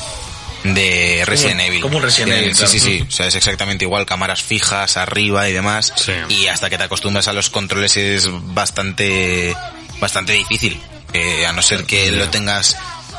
[0.65, 1.81] de Resident Evil.
[1.81, 3.05] como un Resident Evil, Sí, sí, sí.
[3.07, 5.93] O sea, es exactamente igual, cámaras fijas arriba y demás.
[5.97, 6.13] Sí.
[6.29, 9.55] Y hasta que te acostumbras a los controles es bastante,
[10.01, 10.81] bastante difícil.
[11.13, 12.77] Eh, a no ser que lo tengas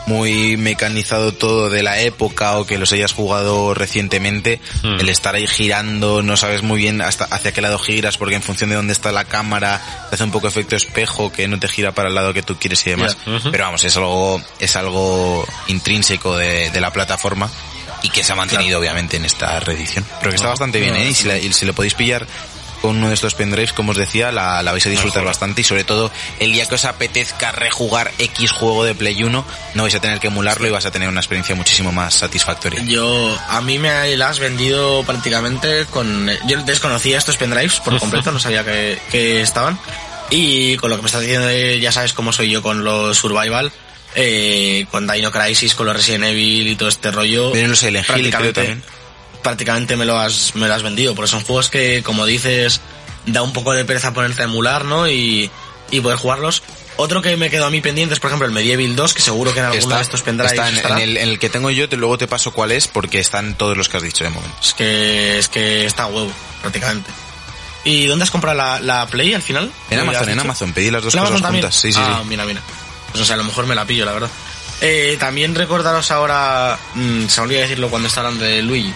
[0.07, 4.99] muy mecanizado todo de la época o que los hayas jugado recientemente, Hmm.
[4.99, 8.41] el estar ahí girando, no sabes muy bien hasta hacia qué lado giras porque en
[8.41, 9.79] función de dónde está la cámara
[10.09, 12.57] te hace un poco efecto espejo que no te gira para el lado que tú
[12.57, 13.15] quieres y demás.
[13.25, 13.35] Ya.
[13.35, 13.51] Ujú.
[13.51, 17.49] Pero vamos, es algo, es algo intrínseco de, de la plataforma
[18.03, 20.03] y que se ha mantenido obviamente en esta reedición.
[20.19, 21.09] Pero que está bastante bien, ¿eh?
[21.09, 22.25] Y si, la- y si lo podéis pillar
[22.81, 25.27] con uno de estos pendrives, como os decía, la, la vais a disfrutar Mejor.
[25.29, 29.45] bastante y sobre todo el día que os apetezca rejugar X juego de Play 1,
[29.75, 32.83] no vais a tener que emularlo y vas a tener una experiencia muchísimo más satisfactoria.
[32.83, 36.29] Yo, a mí me la has vendido prácticamente con...
[36.47, 39.79] Yo desconocía estos pendrives por completo, no sabía que, que estaban.
[40.29, 43.71] Y con lo que me estás diciendo, ya sabes cómo soy yo con los survival,
[44.15, 47.51] eh, con Dino Crisis, con los Resident Evil y todo este rollo.
[47.51, 48.83] Vienen los Silent Hill, creo también.
[49.43, 52.81] Prácticamente me lo has, me lo has vendido, porque son juegos que, como dices,
[53.25, 55.07] da un poco de pereza ponerte a emular, ¿no?
[55.09, 55.49] Y,
[55.91, 56.63] y poder jugarlos.
[56.97, 59.53] Otro que me quedó a mí pendiente es, por ejemplo, el Medieval 2, que seguro
[59.53, 60.95] que en alguno Está, de estos pendrives está en, estará.
[60.97, 63.55] en el, en el que tengo yo, te, luego te paso cuál es porque están
[63.55, 64.55] todos los que has dicho de momento.
[64.61, 66.31] Es que, es que está huevo,
[66.61, 67.09] prácticamente.
[67.83, 69.71] ¿Y dónde has comprado la, la Play al final?
[69.89, 70.39] En ¿Me Amazon, en?
[70.39, 71.75] Amazon, pedí las dos ¿En cosas juntas.
[71.75, 72.29] Sí, sí, ah, sí.
[72.29, 72.61] mira, mira.
[73.11, 74.29] Pues o sea, a lo mejor me la pillo, la verdad.
[74.81, 78.93] Eh, también recordaros ahora, mm, se me olvidó decirlo cuando está hablando de Luigi,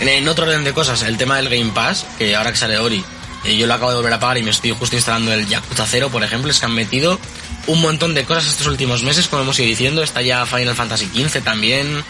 [0.00, 3.04] en, otro orden de cosas, el tema del Game Pass, que ahora que sale Ori,
[3.44, 5.86] eh, yo lo acabo de volver a pagar y me estoy justo instalando el Yakuza
[5.86, 7.18] 0, por ejemplo, es que han metido
[7.66, 11.06] un montón de cosas estos últimos meses, como hemos ido diciendo, está ya Final Fantasy
[11.06, 12.04] XV también.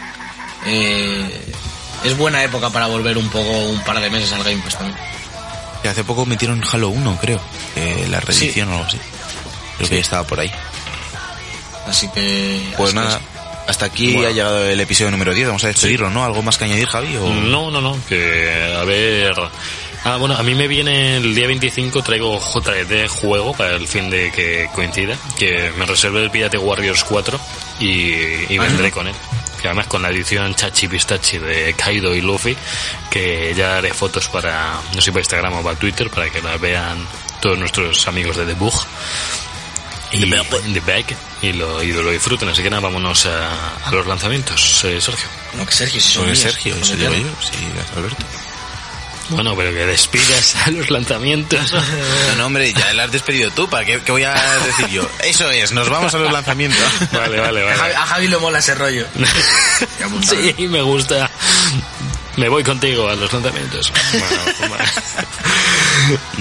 [0.67, 1.53] Eh,
[2.05, 4.99] es buena época para volver un poco, un par de meses al Game Pass también.
[5.83, 7.41] Que hace poco metieron Halo 1, creo.
[7.77, 8.99] eh, la reedición o algo así.
[9.77, 10.51] Creo que ya estaba por ahí.
[11.87, 12.73] Así que...
[12.77, 13.21] Pues nada.
[13.67, 14.29] Hasta aquí Bueno.
[14.29, 15.49] ha llegado el episodio número 10.
[15.49, 16.25] Vamos a despedirlo, ¿no?
[16.25, 17.17] ¿Algo más que añadir, Javi?
[17.17, 17.29] O...
[17.29, 19.35] No, no, no, que a ver...
[20.05, 24.09] Ah, bueno, a mí me viene el día 25, traigo JD juego para el fin
[24.09, 27.41] de que coincida, que me reservé el Pirate Warriors 4
[27.81, 28.13] y,
[28.49, 29.15] y vendré con él.
[29.61, 32.57] Que además con la edición Chachi Pistachi de Kaido y Luffy,
[33.11, 36.61] que ya haré fotos para, no sé, para Instagram o para Twitter, para que las
[36.61, 36.99] vean
[37.41, 38.75] todos nuestros amigos de The Bug.
[40.13, 40.21] Y
[40.73, 41.05] The Bag,
[41.43, 45.27] y, lo, y lo disfruten, así que nada, vámonos a, a los lanzamientos, eh, Sergio.
[45.55, 47.11] No, que Sergio, si son Sergio, eso yo.
[47.11, 48.25] Sí, Alberto.
[49.31, 51.73] Bueno, pero que despidas a los lanzamientos.
[52.29, 53.69] No, no, hombre, ya lo has despedido tú.
[53.69, 55.09] ¿Para qué, qué voy a decir yo?
[55.25, 56.79] Eso es, nos vamos a los lanzamientos.
[57.13, 57.95] Vale, vale, A Javi, vale.
[57.97, 59.07] a Javi le mola ese rollo.
[60.23, 61.29] Sí, me gusta.
[62.37, 63.93] Me voy contigo a los lanzamientos.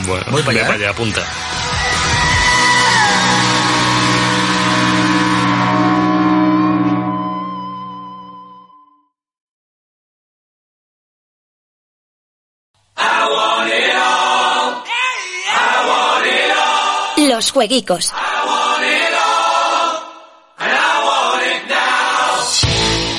[0.05, 1.21] Bueno, Voy para allá, para allá, apunta.
[17.45, 18.11] Los jueguicos.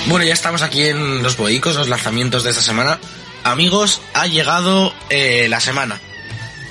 [0.07, 2.99] Bueno, ya estamos aquí en los boicos, los lanzamientos de esta semana.
[3.45, 6.01] Amigos, ha llegado eh, la semana.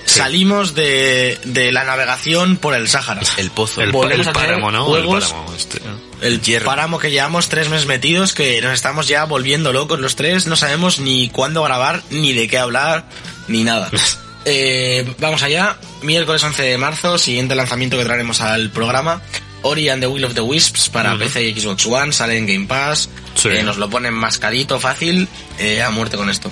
[0.05, 3.21] Salimos de, de la navegación por el Sáhara.
[3.37, 3.81] El pozo.
[3.81, 4.83] El, el páramo, ¿no?
[4.85, 5.79] juegos- El páramo, este.
[6.21, 6.65] El Hierro.
[6.65, 10.57] páramo que llevamos tres meses metidos, que nos estamos ya volviendo locos los tres, no
[10.57, 13.05] sabemos ni cuándo grabar, ni de qué hablar,
[13.47, 13.89] ni nada.
[14.45, 19.21] Eh, vamos allá, miércoles 11 de marzo, siguiente lanzamiento que traeremos al programa.
[19.63, 21.17] Ori and the Will of the Wisps para.
[21.17, 23.49] PC y Xbox One, sale en Game Pass, Sí.
[23.49, 25.27] eh, nos lo ponen mascadito, fácil,
[25.57, 26.51] eh, a muerte con esto.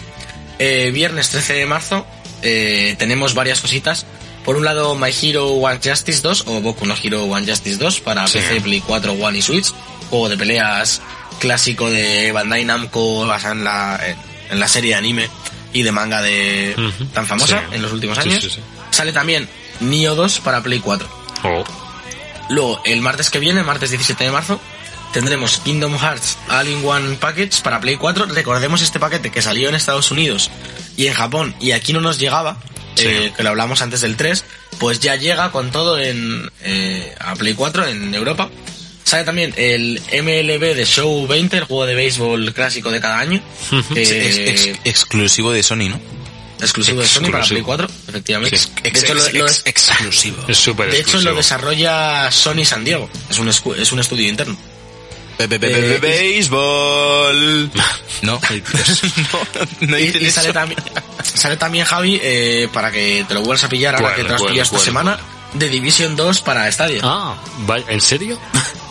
[0.58, 2.06] Eh, viernes 13 de marzo
[2.42, 4.06] tenemos varias cositas.
[4.44, 8.02] Por un lado, My Hero One Justice 2 o Boku no Hero One Justice 2
[8.02, 8.40] para Sí.
[8.40, 9.72] PC, Play 4, One y Switch.
[10.10, 11.02] Juego de peleas
[11.40, 14.00] clásico de Bandai Namco basado en la,
[14.52, 15.30] en la serie de anime
[15.74, 16.76] y de manga de
[17.14, 17.76] tan famosa Sí.
[17.76, 18.42] en los últimos años.
[18.44, 18.60] sí, sí.
[18.92, 19.50] Sale también
[19.80, 21.08] Nioh 2 para Play 4.
[21.44, 21.64] Oh.
[22.50, 24.60] Luego, el martes que viene, martes 17 de marzo,
[25.14, 28.26] tendremos Kingdom Hearts All-in-One Package para Play 4.
[28.28, 30.52] Recordemos este paquete que salió en Estados Unidos
[30.98, 32.58] y en Japón y aquí no nos llegaba,
[32.98, 34.46] eh, que lo hablamos antes del 3,
[34.80, 38.50] pues ya llega con todo en eh, a Play 4 en Europa.
[39.04, 43.42] Sale también el MLB de Show 20, el juego de béisbol clásico de cada año.
[43.94, 46.00] Que- Es ex- exclusivo de Sony, ¿no?
[46.62, 47.44] exclusivo de Sony para.
[47.44, 48.56] Play 4, efectivamente.
[48.56, 50.38] Ex- de ex- hecho, lo- ex- exclusivo.
[50.48, 53.10] Es súper de hecho, lo desarrolla Sony San Diego.
[53.30, 54.56] Es un, escu- es un estudio interno.
[55.38, 57.72] Be- be- be- Eh, be- Béisbol.
[58.22, 58.40] No,
[59.32, 59.40] no,
[59.82, 60.80] no Y, y sale, también,
[61.22, 64.30] sale también Javi eh, para que te lo vuelvas a pillar ahora ¿Cuál, que te
[64.30, 65.20] lo has pillado esta semana.
[65.56, 67.02] De Division 2 para Stadia.
[67.04, 67.36] Ah,
[67.66, 68.40] vaya, ¿en serio?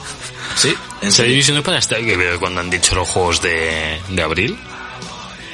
[0.56, 1.30] Sí, en ¿Se serio.
[1.32, 4.58] división para esta que veo cuando han dicho los juegos de, de abril?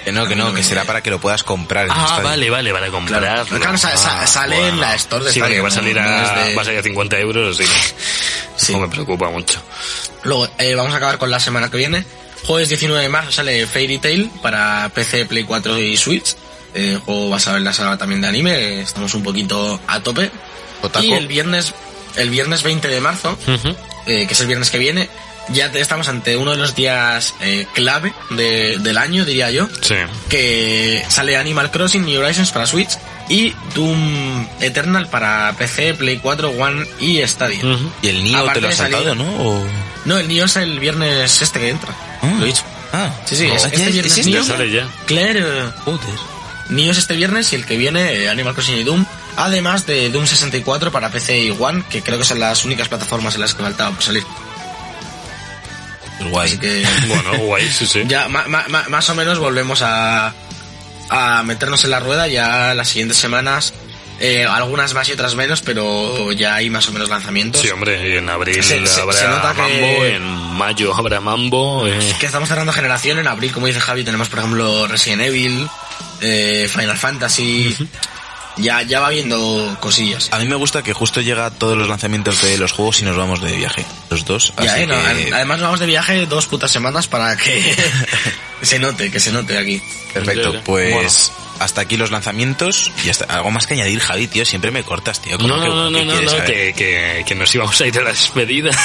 [0.05, 2.73] Que no, que no, que será para que lo puedas comprar en Ah, vale, vale,
[2.73, 3.45] para comprarlo.
[3.59, 6.45] Claro, sa- sa- Ah, sale en la store de Sí, porque va a salir a,
[6.47, 7.79] de- va a salir a 50 euros, así que
[8.57, 8.73] Sí.
[8.73, 9.63] no me preocupa mucho.
[10.25, 12.05] Luego eh, vamos a acabar con la semana que viene.
[12.47, 16.35] Jueves 19 de marzo sale Fairy Tail para PC, Play 4 y Switch.
[16.75, 18.81] Eh, juego basado en la saga también de anime.
[18.81, 20.31] Estamos un poquito a tope.
[20.81, 21.05] Otaku.
[21.05, 21.75] Y el viernes,
[22.17, 23.37] el viernes 20 de marzo.
[24.09, 25.09] Eh, que es el viernes que viene,
[25.51, 29.69] ya te- estamos ante uno de los días eh, clave de- del año, diría yo.
[29.83, 29.95] Sí.
[30.29, 32.91] Que sale Animal Crossing New Horizons para Switch
[33.29, 37.61] y Doom Eternal para PC, Play 4, One y Stadia.
[38.03, 39.25] Y el Nio Aparte te lo has saltado, ¿no?
[39.25, 39.67] O-
[40.05, 41.95] No, el Nio es el viernes este que entra.
[42.23, 42.35] Ah.
[42.39, 42.63] Lo he dicho.
[42.93, 44.41] Ah, Sí, sí, No, es- ya este es- viernes es Nio.
[44.41, 44.53] este.
[44.53, 44.89] Sale ya.
[45.07, 45.73] Claro.
[45.85, 46.15] Joder.
[46.71, 49.05] Nio es este viernes y el que viene eh, Animal Crossing y Doom.
[49.41, 53.35] Además de Doom 64 para PC y One, que creo que son las únicas plataformas
[53.37, 54.25] en las que faltaba por salir.
[56.31, 56.49] Guay.
[56.49, 58.03] Así que Bueno, guay, sí, sí.
[58.07, 60.35] ya ma- ma- más o menos volvemos a,
[61.11, 63.73] a meternos en la rueda ya las siguientes semanas.
[64.21, 67.63] eh, algunas más y otras menos, pero ya hay más o menos lanzamientos.
[67.63, 70.23] Sí, hombre, y en abril Se- habrá se nota que- Mambo, en
[70.57, 71.87] mayo habrá Mambo.
[71.87, 72.17] eh.
[72.19, 73.21] que estamos cerrando generación.
[73.21, 75.69] En abril, como dice Javi, tenemos por ejemplo Resident Evil,
[76.21, 77.77] eh, Final Fantasy.
[78.59, 80.29] Ya, ya va viendo cosillas.
[80.33, 83.17] A mí me gusta que justo llega todos los lanzamientos de los juegos y nos
[83.17, 83.85] vamos de viaje.
[84.11, 84.53] Los dos.
[84.63, 87.77] Ya, así eh, no, que- Además, vamos de viaje dos putas semanas para que
[88.63, 89.81] se note, que se note aquí.
[90.13, 91.31] Perfecto, pues
[91.61, 95.21] hasta aquí los lanzamientos y hasta algo más que añadir, Javi, tío, siempre me cortas,
[95.21, 95.37] tío.
[95.37, 98.11] ¿Cómo No, que- no, no, no, que, que, que nos íbamos a ir a la
[98.11, 98.71] despedida.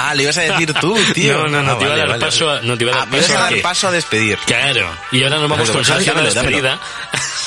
[0.00, 1.36] Ah, le ibas a decir tú, tío.
[1.38, 2.24] No, no, no, Ah, te iba a vale, dar vale.
[2.24, 3.88] paso a, no te iba a Ah, dar me ibas paso a a dar paso
[3.88, 4.38] a despedir.
[4.46, 6.56] Claro, y ahora nos vamos con Sergio a la dámelo.
[6.56, 6.80] despedida.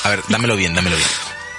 [0.04, 1.08] A ver, dámelo bien, dámelo bien.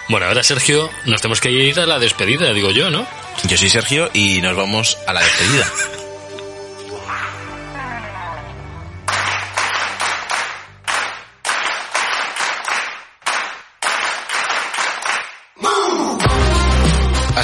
[0.10, 3.08] Bueno, ahora Sergio, nos tenemos que ir a la despedida, digo yo, ¿no?
[3.48, 5.72] Yo soy Sergio y nos vamos a la despedida.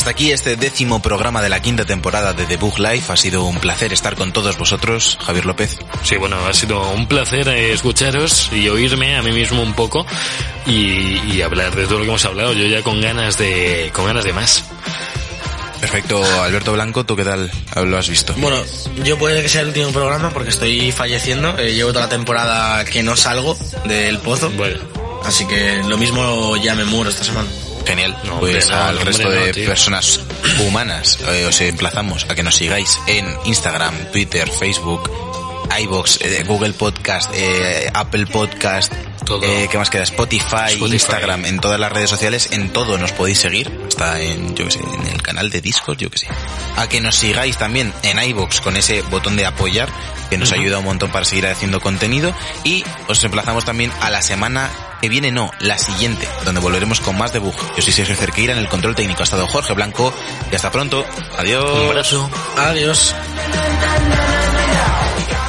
[0.09, 3.13] Hasta aquí este décimo programa de la quinta temporada de The Book Life.
[3.13, 5.77] Ha sido un placer estar con todos vosotros, Javier López.
[6.01, 10.07] Sí, bueno, ha sido un placer eh, escucharos y oírme a mí mismo un poco
[10.65, 12.53] y, y hablar de todo lo que hemos hablado.
[12.53, 14.63] Yo ya con ganas de, con ganas de más.
[15.79, 18.33] Perfecto, Alberto Blanco, ¿tú qué tal lo has visto?
[18.37, 18.57] Bueno,
[19.03, 21.55] yo puede que sea el último programa porque estoy falleciendo.
[21.59, 23.55] eh, llevo toda la temporada que no salgo
[23.85, 24.49] del pozo.
[24.49, 24.79] Bueno,
[25.23, 27.47] Así que lo mismo ya me muero esta semana.
[27.85, 28.17] Genial.
[28.25, 30.19] No, pues al resto de personas
[30.65, 35.09] humanas eh, os emplazamos a que nos sigáis en Instagram, Twitter, Facebook,
[35.81, 38.91] iBox, Google Podcast, eh, Apple Podcast,
[39.25, 39.43] Todo.
[39.43, 40.03] eh, ¿qué más queda?
[40.03, 40.93] Spotify, Spotify.
[40.95, 43.71] Instagram, en todas las redes sociales, en todo nos podéis seguir.
[43.87, 46.27] Está en, yo que sé, en el canal de Discord, yo que sé.
[46.75, 49.89] A que nos sigáis también en iBox con ese botón de apoyar
[50.29, 52.33] que nos ayuda un montón para seguir haciendo contenido
[52.63, 54.69] y os emplazamos también a la semana
[55.01, 57.55] que viene no, la siguiente, donde volveremos con más debug.
[57.75, 59.21] Yo soy Sergio Cerqueira en el control técnico.
[59.21, 60.13] Ha estado Jorge Blanco
[60.51, 61.05] y hasta pronto.
[61.37, 61.65] Adiós.
[61.71, 62.29] Un abrazo.
[62.57, 63.15] Adiós.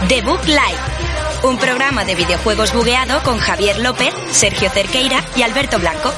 [0.09, 5.79] The Book Live, un programa de videojuegos bugueado con Javier López, Sergio Cerqueira y Alberto
[5.79, 6.13] Blanco.